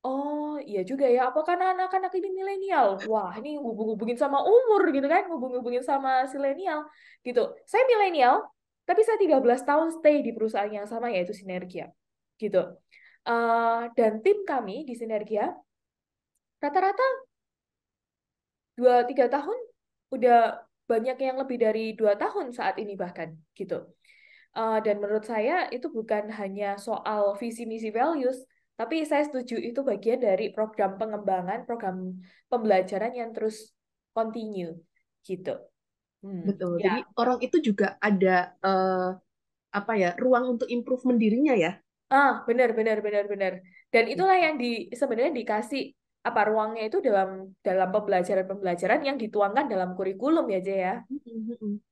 oh 0.04 0.60
iya 0.62 0.82
juga 0.86 1.06
ya. 1.06 1.30
Apa 1.30 1.40
karena 1.42 1.74
anak-anak 1.74 2.12
ini 2.18 2.28
milenial? 2.30 2.98
Wah 3.06 3.34
ini 3.38 3.58
hubung-hubungin 3.58 4.18
sama 4.18 4.42
umur 4.42 4.90
gitu 4.94 5.06
kan 5.06 5.26
hubung-hubungin 5.30 5.82
sama 5.82 6.26
silenial 6.30 6.86
gitu. 7.26 7.54
Saya 7.66 7.82
milenial 7.86 8.46
tapi 8.88 9.04
saya 9.04 9.20
13 9.20 9.68
tahun 9.68 9.88
stay 10.00 10.24
di 10.24 10.32
perusahaan 10.32 10.72
yang 10.72 10.88
sama 10.88 11.12
yaitu 11.12 11.36
Sinergia 11.36 11.92
gitu. 12.40 12.62
Uh, 13.28 13.92
dan 13.92 14.24
tim 14.24 14.46
kami 14.48 14.88
di 14.88 14.96
Sinergia 14.96 15.52
rata-rata 16.58 17.04
dua 18.78 19.04
tiga 19.04 19.28
tahun 19.28 19.58
udah 20.14 20.64
banyak 20.88 21.18
yang 21.20 21.36
lebih 21.36 21.58
dari 21.60 21.92
dua 21.92 22.16
tahun 22.16 22.54
saat 22.56 22.80
ini 22.80 22.96
bahkan 22.96 23.36
gitu. 23.52 23.84
Uh, 24.56 24.80
dan 24.80 24.98
menurut 24.98 25.28
saya 25.28 25.68
itu 25.68 25.92
bukan 25.92 26.32
hanya 26.32 26.80
soal 26.80 27.36
visi 27.36 27.68
misi 27.68 27.92
values, 27.92 28.40
tapi 28.78 29.02
saya 29.02 29.26
setuju 29.26 29.58
itu 29.58 29.82
bagian 29.82 30.22
dari 30.22 30.54
program 30.54 30.94
pengembangan, 30.94 31.66
program 31.66 32.14
pembelajaran 32.46 33.10
yang 33.10 33.34
terus 33.34 33.74
continue 34.14 34.78
gitu. 35.26 35.58
Hmm, 36.22 36.46
Betul. 36.46 36.78
Ya. 36.78 36.86
Jadi 36.86 37.00
orang 37.18 37.38
itu 37.42 37.58
juga 37.58 37.98
ada 37.98 38.54
uh, 38.62 39.18
apa 39.74 39.92
ya 39.98 40.14
ruang 40.14 40.54
untuk 40.54 40.70
improvement 40.70 41.18
dirinya 41.18 41.58
ya. 41.58 41.74
Ah, 42.08 42.46
benar, 42.46 42.72
benar, 42.72 43.02
benar, 43.02 43.26
benar. 43.26 43.52
Dan 43.90 44.04
itulah 44.08 44.38
yang 44.38 44.54
di 44.56 44.88
sebenarnya 44.94 45.34
dikasih 45.34 45.92
apa 46.22 46.40
ruangnya 46.46 46.86
itu 46.86 47.02
dalam 47.02 47.50
dalam 47.60 47.88
pembelajaran-pembelajaran 47.90 49.00
yang 49.02 49.16
dituangkan 49.18 49.66
dalam 49.66 49.98
kurikulum 49.98 50.46
ya 50.54 50.60
Jaya. 50.62 50.78
ya. 50.78 50.94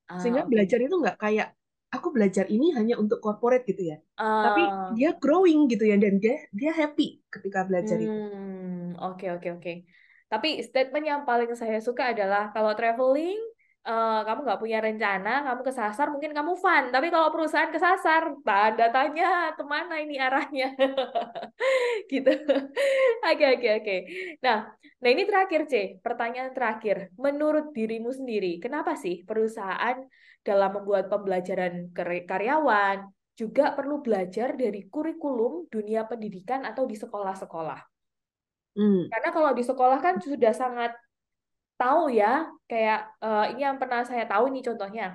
Ah, 0.06 0.22
Sehingga 0.22 0.46
okay. 0.46 0.50
belajar 0.54 0.78
itu 0.86 0.94
nggak 0.94 1.18
kayak 1.18 1.48
aku 1.90 2.12
belajar 2.12 2.46
ini 2.50 2.74
hanya 2.74 2.98
untuk 2.98 3.22
corporate 3.22 3.64
gitu 3.66 3.94
ya. 3.94 3.96
Uh, 4.18 4.42
Tapi 4.46 4.62
dia 4.98 5.10
growing 5.16 5.70
gitu 5.70 5.86
ya 5.86 5.96
dan 5.96 6.18
dia 6.18 6.36
dia 6.50 6.72
happy 6.74 7.22
ketika 7.30 7.64
belajar 7.64 7.96
hmm, 7.96 8.04
itu. 8.04 8.18
Oke 9.00 9.26
oke 9.32 9.48
oke. 9.56 9.72
Tapi 10.26 10.58
statement 10.66 11.06
yang 11.06 11.22
paling 11.22 11.54
saya 11.54 11.78
suka 11.78 12.10
adalah 12.10 12.50
kalau 12.50 12.74
traveling 12.74 13.38
uh, 13.86 14.20
kamu 14.26 14.40
nggak 14.42 14.60
punya 14.60 14.78
rencana, 14.82 15.46
kamu 15.46 15.60
kesasar, 15.62 16.06
mungkin 16.10 16.34
kamu 16.34 16.52
fun. 16.58 16.90
Tapi 16.90 17.06
kalau 17.14 17.30
perusahaan 17.30 17.70
kesasar, 17.70 18.34
tanda 18.42 18.86
tanya 18.90 19.54
ke 19.54 19.62
mana 19.62 20.02
ini 20.02 20.18
arahnya, 20.18 20.74
gitu. 22.12 22.32
Oke 23.22 23.44
oke 23.56 23.68
oke. 23.80 23.96
Nah, 24.42 24.58
nah 24.74 25.08
ini 25.08 25.22
terakhir 25.24 25.70
C, 25.70 25.74
pertanyaan 26.02 26.50
terakhir. 26.50 27.14
Menurut 27.16 27.70
dirimu 27.70 28.10
sendiri, 28.10 28.58
kenapa 28.58 28.98
sih 28.98 29.22
perusahaan 29.22 30.02
dalam 30.42 30.70
membuat 30.82 31.06
pembelajaran 31.06 31.94
karyawan 32.26 33.06
juga 33.36 33.76
perlu 33.76 34.02
belajar 34.02 34.58
dari 34.58 34.90
kurikulum 34.90 35.70
dunia 35.70 36.08
pendidikan 36.10 36.66
atau 36.66 36.88
di 36.88 36.98
sekolah-sekolah? 36.98 37.80
Hmm. 38.76 39.08
Karena 39.08 39.30
kalau 39.32 39.50
di 39.56 39.64
sekolah 39.64 39.98
kan 40.04 40.20
sudah 40.20 40.52
sangat 40.52 40.92
tahu 41.76 42.12
ya, 42.12 42.48
kayak 42.68 43.08
uh, 43.20 43.52
ini 43.52 43.60
yang 43.64 43.76
pernah 43.76 44.02
saya 44.02 44.24
tahu 44.24 44.52
nih 44.52 44.64
contohnya. 44.64 45.06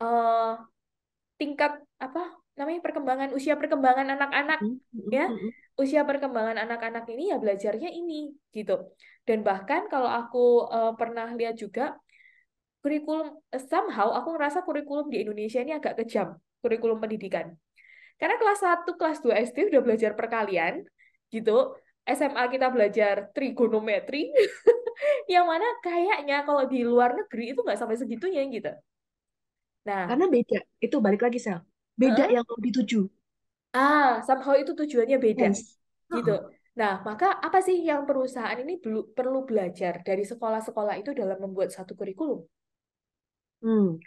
Uh, 0.00 0.56
tingkat 1.36 1.76
apa 2.00 2.40
namanya 2.56 2.80
perkembangan 2.84 3.32
usia 3.32 3.56
perkembangan 3.56 4.04
anak-anak 4.16 4.60
mm-hmm. 4.60 5.08
ya. 5.08 5.26
usia 5.80 6.04
perkembangan 6.04 6.60
anak-anak 6.60 7.08
ini 7.08 7.32
ya 7.32 7.36
belajarnya 7.40 7.88
ini 7.88 8.36
gitu. 8.52 8.92
Dan 9.24 9.40
bahkan 9.40 9.88
kalau 9.88 10.08
aku 10.08 10.68
uh, 10.68 10.92
pernah 10.92 11.32
lihat 11.32 11.56
juga 11.56 11.96
kurikulum 12.84 13.36
somehow 13.56 14.12
aku 14.12 14.36
ngerasa 14.36 14.64
kurikulum 14.64 15.08
di 15.08 15.24
Indonesia 15.24 15.60
ini 15.60 15.76
agak 15.76 16.04
kejam 16.04 16.36
kurikulum 16.60 17.00
pendidikan. 17.00 17.56
Karena 18.20 18.36
kelas 18.36 18.60
1 18.60 18.84
kelas 19.00 19.18
2 19.24 19.32
SD 19.48 19.72
udah 19.72 19.80
belajar 19.80 20.12
perkalian 20.12 20.84
gitu. 21.32 21.72
SMA 22.04 22.44
kita 22.52 22.68
belajar 22.72 23.28
trigonometri 23.32 24.32
yang 25.32 25.44
mana 25.48 25.64
kayaknya 25.80 26.42
kalau 26.44 26.64
di 26.68 26.84
luar 26.84 27.16
negeri 27.16 27.56
itu 27.56 27.60
nggak 27.60 27.78
sampai 27.78 27.96
segitunya 27.96 28.44
gitu. 28.48 28.72
Nah, 29.88 30.06
karena 30.08 30.26
beda. 30.28 30.58
Itu 30.80 30.96
balik 31.00 31.24
lagi 31.24 31.40
sel. 31.40 31.60
Beda 31.96 32.28
uh, 32.28 32.30
yang 32.30 32.44
mau 32.44 32.60
dituju. 32.60 33.08
Ah, 33.72 34.20
somehow 34.24 34.56
itu 34.56 34.72
tujuannya 34.76 35.18
beda. 35.20 35.46
Yes. 35.52 35.76
Gitu. 36.10 36.34
Uh 36.34 36.48
-uh. 36.48 36.58
Nah, 36.80 37.02
maka 37.02 37.36
apa 37.42 37.58
sih 37.60 37.82
yang 37.82 38.06
perusahaan 38.06 38.56
ini 38.56 38.78
perlu 39.12 39.44
belajar 39.44 40.00
dari 40.06 40.22
sekolah-sekolah 40.22 40.96
itu 41.02 41.10
dalam 41.12 41.36
membuat 41.42 41.74
satu 41.74 41.98
kurikulum? 41.98 42.46
Hmm. 43.60 44.00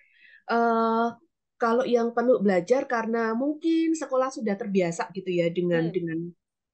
Uh, 0.49 1.13
kalau 1.61 1.85
yang 1.87 2.11
perlu 2.11 2.41
belajar 2.41 2.89
karena 2.89 3.31
mungkin 3.37 3.95
sekolah 3.95 4.33
sudah 4.33 4.57
terbiasa 4.57 5.11
gitu 5.15 5.29
ya 5.31 5.47
dengan 5.53 5.87
hmm. 5.87 5.93
dengan 5.93 6.19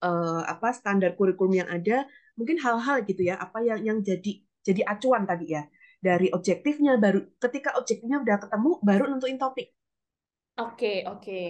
uh, 0.01 0.41
apa 0.47 0.71
standar 0.73 1.13
kurikulum 1.19 1.61
yang 1.65 1.69
ada 1.69 2.07
mungkin 2.39 2.55
hal-hal 2.63 3.03
gitu 3.03 3.27
ya 3.27 3.35
apa 3.35 3.59
yang 3.59 3.83
yang 3.83 3.97
jadi 3.99 4.39
jadi 4.63 4.81
acuan 4.87 5.27
tadi 5.27 5.59
ya 5.59 5.67
dari 5.99 6.31
objektifnya 6.31 6.95
baru 6.95 7.27
ketika 7.35 7.75
objektifnya 7.75 8.23
udah 8.23 8.37
ketemu 8.39 8.71
baru 8.79 9.03
nentuin 9.11 9.35
topik 9.35 9.75
oke 10.55 10.79
okay, 10.79 10.97
oke 11.03 11.19
okay. 11.19 11.47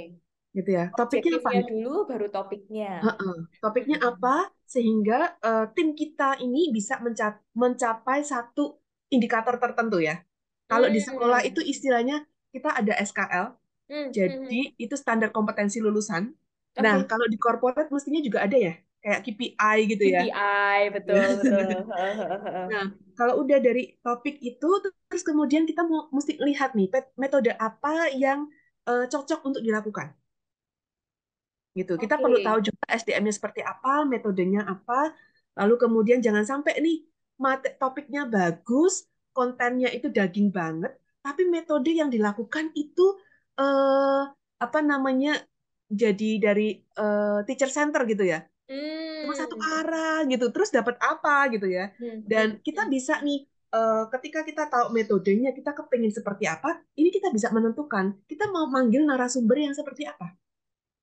gitu 0.57 0.69
ya 0.73 0.89
topiknya 0.97 1.37
apa 1.37 1.61
dulu 1.69 2.09
baru 2.09 2.27
topiknya 2.33 2.91
uh 3.05 3.13
-uh. 3.13 3.37
topiknya 3.61 4.01
hmm. 4.01 4.09
apa 4.09 4.35
sehingga 4.65 5.37
uh, 5.45 5.69
tim 5.77 5.93
kita 5.93 6.41
ini 6.41 6.73
bisa 6.73 6.97
mencap 6.97 7.37
mencapai 7.53 8.25
satu 8.25 8.81
indikator 9.13 9.61
tertentu 9.61 10.01
ya 10.01 10.25
kalau 10.65 10.89
hmm. 10.89 10.95
di 10.97 11.01
sekolah 11.05 11.45
itu 11.45 11.61
istilahnya 11.61 12.25
kita 12.49 12.73
ada 12.73 12.97
SKL 12.97 13.45
hmm. 13.93 14.07
jadi 14.09 14.61
hmm. 14.73 14.81
itu 14.81 14.95
standar 14.97 15.29
kompetensi 15.29 15.77
lulusan 15.77 16.33
okay. 16.73 16.81
nah 16.81 17.05
kalau 17.05 17.29
di 17.29 17.37
corporate 17.37 17.93
mestinya 17.93 18.21
juga 18.25 18.49
ada 18.49 18.57
ya 18.57 18.73
kayak 18.99 19.21
KPI 19.23 19.77
gitu 19.95 20.03
ya. 20.11 20.21
KPI 20.27 20.81
betul 20.91 21.15
betul. 21.39 21.67
nah 22.67 22.85
kalau 23.15 23.43
udah 23.43 23.59
dari 23.59 23.95
topik 24.03 24.39
itu 24.43 24.69
terus 25.07 25.23
kemudian 25.23 25.63
kita 25.63 25.83
mau 25.87 26.11
mesti 26.11 26.39
lihat 26.39 26.75
nih 26.75 26.91
metode 27.15 27.51
apa 27.55 28.11
yang 28.15 28.47
uh, 28.87 29.07
cocok 29.07 29.39
untuk 29.47 29.61
dilakukan. 29.63 30.11
Gitu. 31.75 31.95
Kita 31.95 32.19
okay. 32.19 32.23
perlu 32.23 32.37
tahu 32.43 32.59
juga 32.65 32.83
SDM-nya 32.91 33.33
seperti 33.35 33.61
apa, 33.63 34.03
metodenya 34.03 34.67
apa. 34.67 35.15
Lalu 35.55 35.75
kemudian 35.79 36.19
jangan 36.19 36.43
sampai 36.43 36.79
nih 36.83 37.07
mate 37.39 37.79
topiknya 37.79 38.27
bagus, 38.27 39.07
kontennya 39.31 39.87
itu 39.95 40.11
daging 40.11 40.51
banget, 40.51 40.91
tapi 41.23 41.47
metode 41.47 41.91
yang 41.95 42.11
dilakukan 42.11 42.75
itu 42.75 43.15
uh, 43.55 44.27
apa 44.59 44.79
namanya 44.83 45.39
jadi 45.87 46.31
dari 46.37 46.83
uh, 46.99 47.41
teacher 47.47 47.71
center 47.71 48.03
gitu 48.05 48.27
ya 48.27 48.43
hmm. 48.69 49.25
cuma 49.25 49.33
satu 49.35 49.57
hmm. 49.57 49.69
arah 49.81 50.19
gitu 50.29 50.45
terus 50.53 50.69
dapat 50.69 50.95
apa 51.01 51.49
gitu 51.51 51.65
ya 51.65 51.91
hmm. 51.97 52.29
dan 52.29 52.47
hmm, 52.55 52.61
kita 52.61 52.85
hmm. 52.85 52.91
bisa 52.93 53.13
nih 53.25 53.49
uh, 53.73 54.05
ketika 54.13 54.45
kita 54.45 54.69
tahu 54.69 54.93
metodenya 54.93 55.51
kita 55.51 55.73
kepingin 55.73 56.13
seperti 56.13 56.45
apa 56.45 56.79
ini 56.95 57.09
kita 57.09 57.33
bisa 57.33 57.49
menentukan 57.49 58.13
kita 58.29 58.47
mau 58.53 58.69
manggil 58.69 59.03
narasumber 59.03 59.57
yang 59.57 59.73
seperti 59.73 60.05
apa 60.05 60.37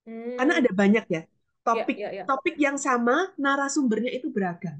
hmm. 0.06 0.38
karena 0.38 0.54
ada 0.62 0.70
banyak 0.70 1.04
ya 1.10 1.22
topik 1.66 1.96
ya, 1.98 2.08
ya, 2.14 2.22
ya. 2.22 2.24
topik 2.30 2.56
yang 2.56 2.78
sama 2.78 3.34
narasumbernya 3.34 4.14
itu 4.14 4.30
beragam 4.30 4.78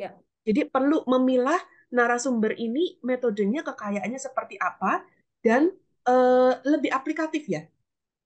ya. 0.00 0.16
jadi 0.48 0.64
perlu 0.72 1.04
memilah 1.04 1.60
narasumber 1.92 2.56
ini 2.56 2.98
metodenya 3.04 3.62
kekayaannya 3.62 4.18
seperti 4.18 4.58
apa 4.58 5.04
dan 5.44 5.70
uh, 6.08 6.58
lebih 6.66 6.90
aplikatif 6.90 7.46
ya 7.46 7.62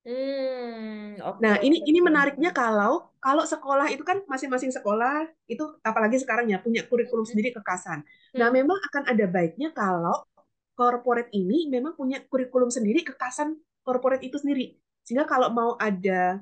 Hmm, 0.00 1.20
okay. 1.20 1.40
Nah, 1.44 1.60
ini 1.60 1.84
ini 1.84 2.00
menariknya 2.00 2.56
kalau 2.56 3.12
kalau 3.20 3.44
sekolah 3.44 3.92
itu 3.92 4.00
kan 4.00 4.24
masing-masing 4.24 4.72
sekolah 4.72 5.28
itu 5.44 5.60
apalagi 5.84 6.16
sekarang 6.16 6.48
ya 6.48 6.56
punya 6.56 6.88
kurikulum 6.88 7.28
hmm. 7.28 7.30
sendiri 7.36 7.52
kekasan. 7.52 8.00
Nah, 8.32 8.48
hmm. 8.48 8.56
memang 8.56 8.78
akan 8.80 9.02
ada 9.12 9.24
baiknya 9.28 9.76
kalau 9.76 10.24
corporate 10.72 11.28
ini 11.36 11.68
memang 11.68 11.92
punya 12.00 12.24
kurikulum 12.24 12.72
sendiri 12.72 13.04
kekasan 13.04 13.60
corporate 13.84 14.24
itu 14.24 14.40
sendiri. 14.40 14.80
Sehingga 15.04 15.28
kalau 15.28 15.52
mau 15.52 15.76
ada 15.76 16.40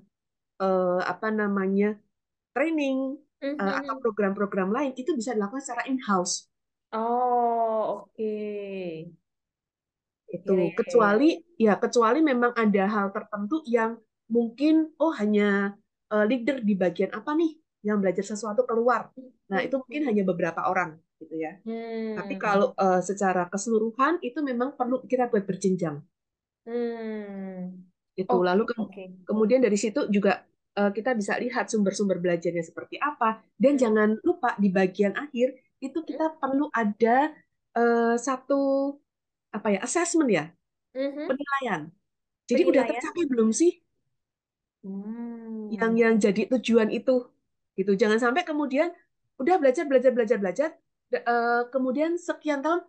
uh, 0.62 1.02
apa 1.02 1.34
namanya 1.34 1.98
training 2.54 3.18
mm 3.42 3.58
-hmm. 3.58 3.58
uh, 3.58 3.74
atau 3.82 3.98
program-program 3.98 4.70
lain 4.70 4.94
itu 4.94 5.18
bisa 5.18 5.34
dilakukan 5.34 5.66
secara 5.66 5.82
in-house. 5.90 6.46
Oh, 6.94 8.06
oke. 8.06 8.14
Okay 8.14 9.10
itu 10.28 10.52
yeah, 10.52 10.68
iya, 10.68 10.76
kecuali 10.76 11.30
yeah. 11.56 11.74
ya 11.76 11.80
kecuali 11.80 12.20
memang 12.20 12.52
ada 12.52 12.84
hal 12.84 13.06
tertentu 13.10 13.64
yang 13.64 13.96
mungkin 14.28 14.92
oh 15.00 15.12
hanya 15.16 15.72
uh, 16.12 16.24
leader 16.28 16.60
di 16.60 16.76
bagian 16.76 17.16
apa 17.16 17.32
nih 17.32 17.56
yang 17.80 17.98
belajar 18.04 18.24
sesuatu 18.24 18.68
keluar 18.68 19.08
nah 19.48 19.64
itu 19.64 19.80
mungkin 19.80 20.04
hanya 20.04 20.22
beberapa 20.28 20.68
orang 20.68 21.00
gitu 21.18 21.34
ya 21.34 21.56
hmm. 21.64 22.20
tapi 22.20 22.34
kalau 22.36 22.76
uh, 22.76 23.00
secara 23.00 23.48
keseluruhan 23.48 24.20
itu 24.20 24.38
memang 24.44 24.76
perlu 24.76 25.02
kita 25.08 25.32
buat 25.32 25.48
berjenjang 25.48 25.98
hmm. 26.68 27.72
itu 28.20 28.28
oh, 28.28 28.44
lalu 28.44 28.68
ke 28.68 28.74
okay. 28.76 29.08
kemudian 29.24 29.64
dari 29.64 29.80
situ 29.80 30.06
juga 30.12 30.44
uh, 30.76 30.92
kita 30.92 31.16
bisa 31.16 31.40
lihat 31.40 31.72
sumber-sumber 31.72 32.20
belajarnya 32.20 32.62
seperti 32.62 33.00
apa 33.00 33.40
dan 33.56 33.74
hmm. 33.74 33.80
jangan 33.80 34.08
lupa 34.20 34.52
di 34.60 34.68
bagian 34.68 35.16
akhir 35.16 35.56
itu 35.80 35.98
kita 36.04 36.36
hmm. 36.36 36.36
perlu 36.38 36.66
ada 36.70 37.32
uh, 37.78 38.14
satu 38.20 38.94
apa 39.54 39.68
ya 39.76 39.80
assessment 39.84 40.30
ya 40.30 40.44
mm-hmm. 40.94 41.26
penilaian 41.26 41.80
jadi 42.48 42.62
penilaian. 42.64 42.72
udah 42.72 42.82
tercapai 42.88 43.24
belum 43.28 43.48
sih 43.52 43.72
hmm. 44.84 45.72
yang 45.74 45.92
yang 45.96 46.14
jadi 46.16 46.48
tujuan 46.56 46.88
itu 46.92 47.28
gitu 47.78 47.92
jangan 47.94 48.18
sampai 48.18 48.42
kemudian 48.42 48.90
udah 49.38 49.56
belajar 49.60 49.86
belajar 49.86 50.10
belajar 50.10 50.36
belajar 50.40 50.68
uh, 51.14 51.68
kemudian 51.70 52.18
sekian 52.18 52.60
tahun 52.60 52.82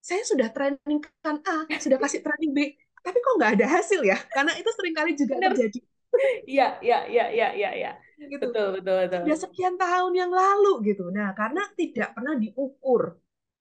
saya 0.00 0.24
sudah 0.24 0.48
training 0.48 1.00
kan 1.20 1.38
A 1.44 1.68
sudah 1.76 2.00
kasih 2.02 2.24
training 2.24 2.52
B 2.56 2.74
tapi 3.00 3.16
kok 3.20 3.34
nggak 3.36 3.52
ada 3.60 3.66
hasil 3.80 4.00
ya 4.04 4.16
karena 4.32 4.56
itu 4.56 4.70
sering 4.76 4.94
kali 4.96 5.12
juga 5.16 5.36
Bener. 5.36 5.52
terjadi 5.56 5.80
Iya, 6.42 6.82
iya, 6.82 7.06
iya, 7.06 7.24
iya, 7.30 7.48
iya, 7.54 7.70
ya. 7.70 7.92
Gitu. 8.18 8.42
Betul, 8.50 8.82
betul, 8.82 8.96
betul. 9.06 9.20
Sudah 9.24 9.40
sekian 9.46 9.74
tahun 9.78 10.12
yang 10.12 10.32
lalu 10.34 10.92
gitu. 10.92 11.08
Nah, 11.14 11.32
karena 11.38 11.62
tidak 11.78 12.12
pernah 12.12 12.34
diukur 12.36 13.16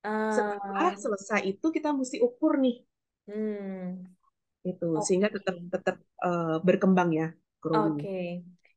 setelah 0.05 0.91
ah. 0.91 0.95
selesai 0.95 1.41
itu 1.43 1.67
kita 1.71 1.91
mesti 1.91 2.23
ukur 2.23 2.55
nih. 2.59 2.77
Hmm. 3.27 4.07
Itu 4.63 4.99
okay. 4.99 5.03
sehingga 5.05 5.29
tetap 5.31 5.55
tetap 5.69 5.97
uh, 6.23 6.57
berkembang 6.63 7.11
ya. 7.11 7.27
Oke. 7.63 7.99
Okay. 7.99 8.27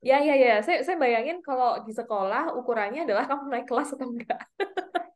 Ya 0.03 0.19
ya 0.19 0.35
ya, 0.35 0.59
saya 0.67 0.83
saya 0.83 0.99
bayangin 0.99 1.39
kalau 1.47 1.79
di 1.87 1.95
sekolah 1.95 2.59
ukurannya 2.59 3.07
adalah 3.07 3.23
kamu 3.31 3.55
naik 3.55 3.71
kelas 3.71 3.95
atau 3.95 4.11
enggak. 4.11 4.43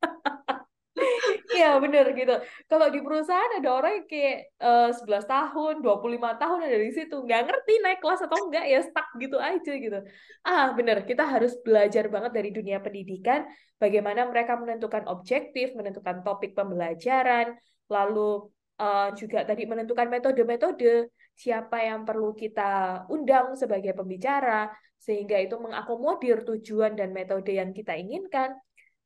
Iya 1.56 1.80
bener 1.80 2.12
gitu. 2.12 2.34
Kalau 2.68 2.86
di 2.92 3.00
perusahaan 3.00 3.52
ada 3.58 3.68
orang 3.72 3.92
yang 4.02 4.06
kayak 4.12 4.36
uh, 4.60 4.90
11 4.92 5.24
tahun, 5.24 5.74
25 5.80 6.42
tahun 6.42 6.58
ada 6.68 6.76
di 6.76 6.92
situ. 6.92 7.16
Nggak 7.24 7.40
ngerti 7.48 7.72
naik 7.80 7.98
kelas 8.04 8.20
atau 8.28 8.36
enggak, 8.44 8.64
ya 8.68 8.78
stuck 8.84 9.08
gitu 9.16 9.36
aja 9.40 9.72
gitu. 9.72 9.98
Ah 10.44 10.76
bener, 10.76 11.08
kita 11.08 11.24
harus 11.24 11.56
belajar 11.64 12.04
banget 12.12 12.32
dari 12.36 12.50
dunia 12.52 12.78
pendidikan. 12.84 13.48
Bagaimana 13.80 14.28
mereka 14.28 14.56
menentukan 14.60 15.08
objektif, 15.08 15.72
menentukan 15.72 16.20
topik 16.20 16.52
pembelajaran, 16.52 17.56
lalu 17.88 18.52
uh, 18.80 19.08
juga 19.16 19.44
tadi 19.48 19.64
menentukan 19.64 20.08
metode-metode 20.12 21.08
siapa 21.36 21.84
yang 21.84 22.04
perlu 22.08 22.32
kita 22.32 23.04
undang 23.12 23.52
sebagai 23.56 23.92
pembicara, 23.92 24.72
sehingga 24.96 25.36
itu 25.40 25.56
mengakomodir 25.60 26.44
tujuan 26.44 26.96
dan 26.96 27.12
metode 27.12 27.52
yang 27.52 27.70
kita 27.76 27.92
inginkan 27.94 28.56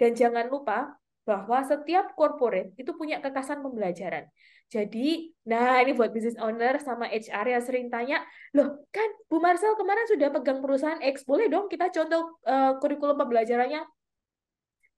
Dan 0.00 0.16
jangan 0.16 0.48
lupa 0.48 0.96
bahwa 1.24 1.60
setiap 1.62 2.16
corporate 2.16 2.72
itu 2.80 2.90
punya 2.96 3.20
kekasan 3.20 3.60
pembelajaran. 3.60 4.26
Jadi, 4.70 5.34
nah 5.50 5.82
ini 5.82 5.98
buat 5.98 6.14
business 6.14 6.38
owner 6.38 6.78
sama 6.78 7.10
HR 7.10 7.58
yang 7.58 7.62
sering 7.62 7.86
tanya, 7.90 8.22
loh 8.54 8.86
kan 8.94 9.08
Bu 9.26 9.42
Marcel 9.42 9.74
kemarin 9.74 10.06
sudah 10.06 10.30
pegang 10.30 10.62
perusahaan 10.62 11.02
X, 11.02 11.26
boleh 11.26 11.50
dong 11.50 11.66
kita 11.66 11.90
contoh 11.90 12.38
uh, 12.46 12.78
kurikulum 12.78 13.18
pembelajarannya? 13.18 13.82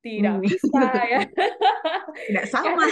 Tidak 0.02 0.34
hmm. 0.34 0.44
bisa 0.44 0.82
ya. 1.06 1.20
Tidak 2.26 2.46
sama. 2.50 2.84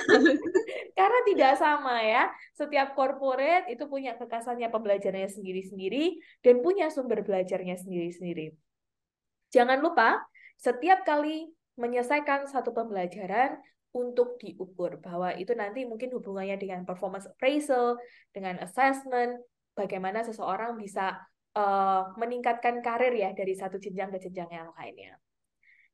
Karena 0.98 1.20
tidak 1.26 1.52
sama 1.58 1.98
ya. 2.06 2.30
Setiap 2.54 2.94
corporate 2.94 3.66
itu 3.66 3.82
punya 3.90 4.14
kekasannya 4.14 4.70
pembelajarannya 4.70 5.26
sendiri-sendiri 5.26 6.22
dan 6.40 6.62
punya 6.62 6.86
sumber 6.86 7.26
belajarnya 7.26 7.74
sendiri-sendiri. 7.82 8.54
Jangan 9.50 9.82
lupa, 9.82 10.22
setiap 10.54 11.02
kali 11.02 11.50
menyelesaikan 11.80 12.44
satu 12.46 12.76
pembelajaran, 12.76 13.56
untuk 13.90 14.38
diukur 14.38 15.02
bahwa 15.02 15.34
itu 15.34 15.50
nanti 15.58 15.82
mungkin 15.82 16.14
hubungannya 16.14 16.54
dengan 16.62 16.86
performance 16.86 17.26
appraisal, 17.26 17.98
dengan 18.30 18.62
assessment, 18.62 19.42
bagaimana 19.74 20.22
seseorang 20.22 20.78
bisa 20.78 21.18
uh, 21.58 22.14
meningkatkan 22.14 22.78
karir 22.86 23.10
ya 23.10 23.34
dari 23.34 23.54
satu 23.58 23.82
jenjang 23.82 24.14
ke 24.14 24.22
jenjang 24.22 24.50
yang 24.50 24.70
lainnya. 24.78 25.18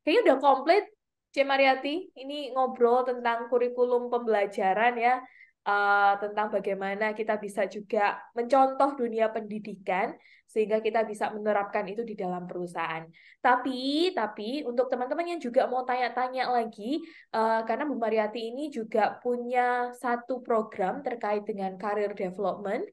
Kayaknya 0.05 0.21
udah 0.29 0.37
komplit, 0.45 0.85
C. 1.33 1.43
Mariati. 1.43 2.13
Ini 2.13 2.53
ngobrol 2.53 3.09
tentang 3.09 3.49
kurikulum 3.49 4.13
pembelajaran 4.13 4.95
ya 5.01 5.25
uh, 5.67 6.15
tentang 6.23 6.49
bagaimana 6.49 7.13
kita 7.13 7.37
bisa 7.43 7.67
juga 7.67 8.23
mencontoh 8.33 8.95
dunia 8.95 9.29
pendidikan 9.35 10.15
sehingga 10.47 10.79
kita 10.79 11.03
bisa 11.03 11.29
menerapkan 11.35 11.83
itu 11.91 12.07
di 12.07 12.15
dalam 12.15 12.47
perusahaan. 12.47 13.03
Tapi 13.43 14.15
tapi 14.15 14.63
untuk 14.63 14.87
teman-teman 14.87 15.37
yang 15.37 15.41
juga 15.43 15.67
mau 15.67 15.83
tanya-tanya 15.83 16.49
lagi 16.49 17.03
uh, 17.35 17.67
karena 17.67 17.85
Bu 17.85 17.99
Mariati 17.99 18.55
ini 18.55 18.71
juga 18.71 19.19
punya 19.19 19.91
satu 19.99 20.41
program 20.41 21.03
terkait 21.03 21.43
dengan 21.43 21.75
career 21.75 22.15
development 22.15 22.87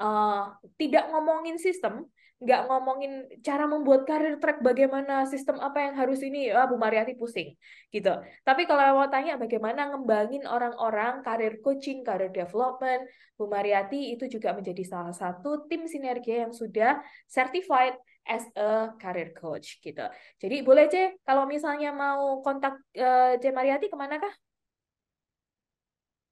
uh, 0.00 0.56
tidak 0.80 1.06
ngomongin 1.12 1.60
sistem 1.60 2.08
nggak 2.44 2.68
ngomongin 2.68 3.24
cara 3.40 3.64
membuat 3.64 4.04
karir 4.04 4.36
track 4.36 4.60
bagaimana 4.60 5.24
sistem 5.24 5.56
apa 5.64 5.80
yang 5.80 5.94
harus 5.96 6.20
ini 6.20 6.52
ah, 6.52 6.68
Bu 6.68 6.76
Mariati 6.76 7.16
pusing 7.16 7.56
gitu. 7.88 8.12
Tapi 8.44 8.68
kalau 8.68 9.00
mau 9.00 9.08
tanya 9.08 9.40
bagaimana 9.40 9.88
ngembangin 9.90 10.44
orang-orang 10.44 11.24
karir 11.24 11.58
coaching 11.64 12.04
karir 12.04 12.28
development? 12.28 13.08
Bu 13.34 13.48
Mariati 13.48 14.12
itu 14.14 14.28
juga 14.28 14.52
menjadi 14.52 14.84
salah 14.84 15.16
satu 15.16 15.64
tim 15.66 15.88
sinergi 15.88 16.44
yang 16.44 16.52
sudah 16.52 17.00
certified 17.26 17.96
as 18.28 18.44
a 18.56 18.92
career 19.00 19.32
coach 19.36 19.80
gitu. 19.80 20.04
Jadi 20.40 20.56
boleh 20.64 20.88
C 20.92 21.16
kalau 21.24 21.48
misalnya 21.48 21.92
mau 21.92 22.40
kontak 22.44 22.76
uh, 22.96 23.36
C 23.40 23.44
Mariati 23.52 23.88
ke 23.88 23.96
mana 23.96 24.20
kah 24.20 24.32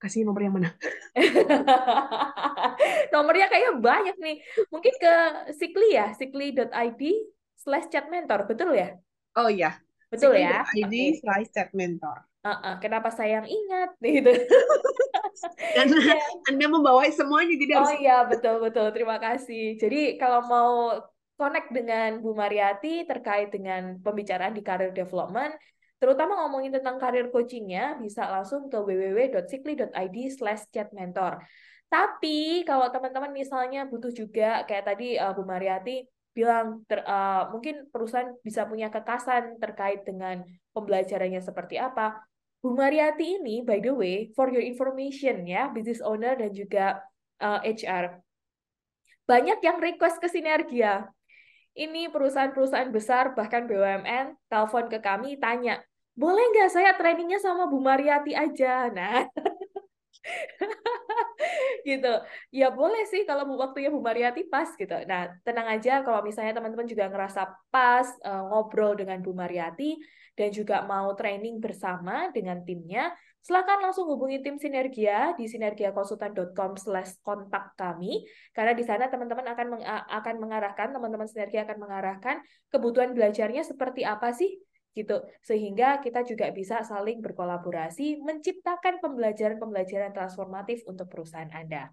kasih 0.03 0.27
nomor 0.27 0.43
yang 0.43 0.59
mana? 0.59 0.75
Nomornya 3.15 3.47
kayaknya 3.47 3.73
banyak 3.79 4.17
nih. 4.19 4.37
Mungkin 4.75 4.95
ke 4.99 5.15
Sikli 5.55 5.95
ya, 5.95 6.11
sikli.id 6.19 7.03
slash 7.55 7.87
chat 7.87 8.11
mentor, 8.11 8.51
betul 8.51 8.75
ya? 8.75 8.99
Oh 9.39 9.47
iya. 9.47 9.79
Betul 10.11 10.43
ya? 10.43 10.67
ID 10.75 10.91
okay. 10.91 11.09
slash 11.23 11.49
chat 11.55 11.71
mentor. 11.71 12.27
Uh 12.43 12.51
-uh. 12.51 12.75
Kenapa 12.83 13.15
saya 13.15 13.41
yang 13.41 13.49
ingat 13.49 13.91
gitu? 14.03 14.35
Karena 15.79 15.97
yeah. 16.11 16.51
Anda 16.51 16.67
membawa 16.67 17.07
semuanya 17.07 17.55
jadi 17.55 17.73
Oh 17.79 17.95
iya 17.95 18.27
betul 18.27 18.59
betul 18.59 18.91
terima 18.91 19.23
kasih. 19.23 19.79
Jadi 19.79 20.19
kalau 20.19 20.43
mau 20.51 20.99
connect 21.39 21.71
dengan 21.71 22.19
Bu 22.19 22.35
Mariati 22.35 23.07
terkait 23.07 23.55
dengan 23.55 23.99
pembicaraan 24.03 24.53
di 24.53 24.63
career 24.63 24.91
development, 24.91 25.55
terutama 26.03 26.35
ngomongin 26.43 26.75
tentang 26.75 26.99
karir 26.99 27.31
coachingnya, 27.31 27.95
bisa 28.03 28.27
langsung 28.27 28.67
ke 28.67 28.75
www.sikli.id 28.75 30.17
slash 30.35 30.67
chatmentor. 30.75 31.39
Tapi 31.87 32.67
kalau 32.67 32.91
teman-teman 32.91 33.31
misalnya 33.31 33.87
butuh 33.87 34.11
juga, 34.11 34.67
kayak 34.67 34.91
tadi 34.91 35.15
uh, 35.15 35.31
Bu 35.31 35.47
Mariati 35.47 36.03
bilang, 36.35 36.83
ter, 36.91 37.07
uh, 37.07 37.55
mungkin 37.55 37.87
perusahaan 37.95 38.35
bisa 38.43 38.67
punya 38.67 38.91
kekasan 38.91 39.63
terkait 39.63 40.03
dengan 40.03 40.43
pembelajarannya 40.75 41.39
seperti 41.39 41.79
apa. 41.79 42.19
Bu 42.59 42.75
Mariati 42.75 43.39
ini, 43.39 43.63
by 43.63 43.79
the 43.79 43.95
way, 43.95 44.35
for 44.35 44.51
your 44.51 44.65
information 44.65 45.47
ya, 45.47 45.71
business 45.71 46.03
owner 46.03 46.35
dan 46.35 46.51
juga 46.51 46.99
uh, 47.39 47.63
eh, 47.63 47.79
HR, 47.79 48.19
banyak 49.23 49.63
yang 49.63 49.79
request 49.79 50.19
ke 50.19 50.27
Sinergia. 50.27 51.07
Ini 51.73 52.11
perusahaan-perusahaan 52.13 52.91
besar, 52.93 53.33
bahkan 53.33 53.65
BUMN, 53.65 54.37
telepon 54.51 54.93
ke 54.93 55.01
kami, 55.01 55.41
tanya, 55.41 55.81
boleh 56.13 56.45
nggak 56.53 56.71
saya 56.71 56.93
trainingnya 56.97 57.41
sama 57.41 57.65
Bu 57.69 57.81
Mariati 57.81 58.37
aja? 58.37 58.93
Nah, 58.93 59.25
gitu. 61.89 62.13
Ya 62.53 62.69
boleh 62.69 63.09
sih 63.09 63.25
kalau 63.25 63.49
waktunya 63.57 63.89
Bu 63.89 64.05
Mariati 64.05 64.45
pas 64.47 64.69
gitu. 64.77 64.93
Nah, 65.09 65.33
tenang 65.43 65.69
aja 65.73 66.05
kalau 66.05 66.21
misalnya 66.21 66.53
teman-teman 66.57 66.87
juga 66.87 67.09
ngerasa 67.09 67.49
pas 67.73 68.07
uh, 68.23 68.45
ngobrol 68.53 68.95
dengan 68.95 69.19
Bu 69.25 69.33
Mariati 69.33 69.97
dan 70.33 70.49
juga 70.49 70.81
mau 70.85 71.13
training 71.13 71.61
bersama 71.61 72.33
dengan 72.33 72.65
timnya, 72.65 73.13
silakan 73.45 73.85
langsung 73.85 74.09
hubungi 74.09 74.41
tim 74.41 74.57
Sinergia 74.57 75.37
di 75.37 75.45
sinergiakonsultan.com 75.45 76.79
slash 76.79 77.21
kontak 77.21 77.77
kami 77.77 78.25
karena 78.57 78.73
di 78.73 78.81
sana 78.81 79.13
teman-teman 79.13 79.45
akan 79.53 79.67
meng 79.77 79.85
akan 79.89 80.35
mengarahkan 80.41 80.89
teman-teman 80.95 81.29
Sinergia 81.29 81.69
akan 81.69 81.79
mengarahkan 81.85 82.41
kebutuhan 82.73 83.13
belajarnya 83.13 83.67
seperti 83.67 84.07
apa 84.07 84.33
sih 84.33 84.57
gitu 84.93 85.25
sehingga 85.41 85.99
kita 86.05 86.21
juga 86.25 86.53
bisa 86.53 86.85
saling 86.85 87.25
berkolaborasi 87.25 88.21
menciptakan 88.21 89.01
pembelajaran-pembelajaran 89.01 90.13
transformatif 90.13 90.85
untuk 90.85 91.09
perusahaan 91.09 91.49
Anda. 91.49 91.89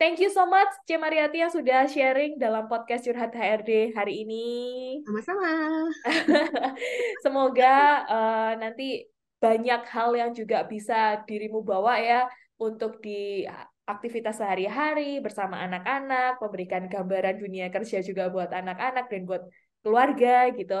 Thank 0.00 0.16
you 0.16 0.32
so 0.32 0.48
much 0.48 0.72
C 0.88 0.96
Mariati 0.96 1.44
yang 1.44 1.52
sudah 1.52 1.84
sharing 1.84 2.40
dalam 2.40 2.72
podcast 2.72 3.04
Curhat 3.04 3.36
HRD 3.36 3.92
hari 3.92 4.24
ini. 4.24 4.48
Sama-sama. 5.04 5.52
Semoga 7.24 7.76
uh, 8.08 8.52
nanti 8.56 9.04
banyak 9.36 9.84
hal 9.92 10.16
yang 10.16 10.32
juga 10.32 10.64
bisa 10.64 11.20
dirimu 11.28 11.60
bawa 11.60 12.00
ya 12.00 12.24
untuk 12.56 13.04
di 13.04 13.44
aktivitas 13.84 14.40
sehari-hari 14.40 15.20
bersama 15.20 15.60
anak-anak, 15.68 16.40
memberikan 16.40 16.88
gambaran 16.88 17.36
dunia 17.36 17.68
kerja 17.68 18.00
juga 18.00 18.32
buat 18.32 18.48
anak-anak 18.48 19.04
dan 19.12 19.22
buat 19.28 19.42
keluarga 19.84 20.48
gitu. 20.56 20.80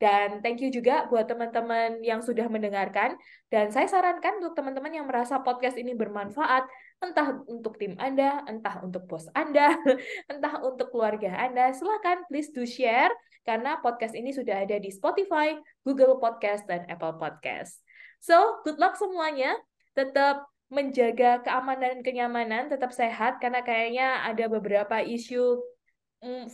Dan 0.00 0.40
thank 0.40 0.64
you 0.64 0.72
juga 0.72 1.04
buat 1.12 1.28
teman-teman 1.28 2.00
yang 2.00 2.24
sudah 2.24 2.48
mendengarkan. 2.48 3.20
Dan 3.52 3.68
saya 3.68 3.84
sarankan 3.84 4.40
untuk 4.40 4.56
teman-teman 4.56 4.88
yang 4.88 5.04
merasa 5.04 5.44
podcast 5.44 5.76
ini 5.76 5.92
bermanfaat, 5.92 6.64
entah 7.04 7.36
untuk 7.44 7.76
tim 7.76 8.00
Anda, 8.00 8.40
entah 8.48 8.80
untuk 8.80 9.04
bos 9.04 9.28
Anda, 9.36 9.76
entah 10.32 10.64
untuk 10.64 10.88
keluarga 10.88 11.36
Anda, 11.36 11.76
silakan 11.76 12.24
please 12.32 12.48
do 12.48 12.64
share 12.64 13.12
karena 13.44 13.76
podcast 13.84 14.16
ini 14.16 14.32
sudah 14.32 14.64
ada 14.64 14.80
di 14.80 14.88
Spotify, 14.88 15.52
Google 15.84 16.16
Podcast, 16.16 16.64
dan 16.64 16.88
Apple 16.88 17.20
Podcast. 17.20 17.84
So, 18.24 18.64
good 18.64 18.80
luck 18.80 18.96
semuanya. 18.96 19.56
Tetap 19.92 20.48
menjaga 20.70 21.42
keamanan 21.44 21.98
dan 21.98 22.00
kenyamanan, 22.06 22.64
tetap 22.72 22.94
sehat 22.94 23.42
karena 23.42 23.60
kayaknya 23.66 24.22
ada 24.22 24.46
beberapa 24.46 25.02
isu 25.02 25.60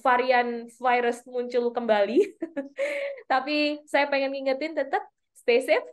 varian 0.02 0.70
virus 0.70 1.22
muncul 1.26 1.74
kembali. 1.74 2.22
Tapi 3.32 3.82
saya 3.86 4.06
pengen 4.06 4.34
ngingetin 4.34 4.78
tetap 4.78 5.02
stay 5.34 5.62
safe, 5.62 5.86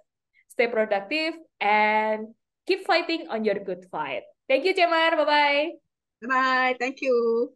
stay 0.49 0.69
productive, 0.69 1.37
and 1.57 2.33
keep 2.69 2.85
fighting 2.85 3.25
on 3.29 3.41
your 3.41 3.57
good 3.61 3.85
fight. 3.89 4.23
Thank 4.45 4.67
you, 4.67 4.73
Cemar. 4.77 5.17
Bye-bye. 5.17 5.79
Bye-bye. 6.21 6.77
Thank 6.77 7.01
you. 7.01 7.53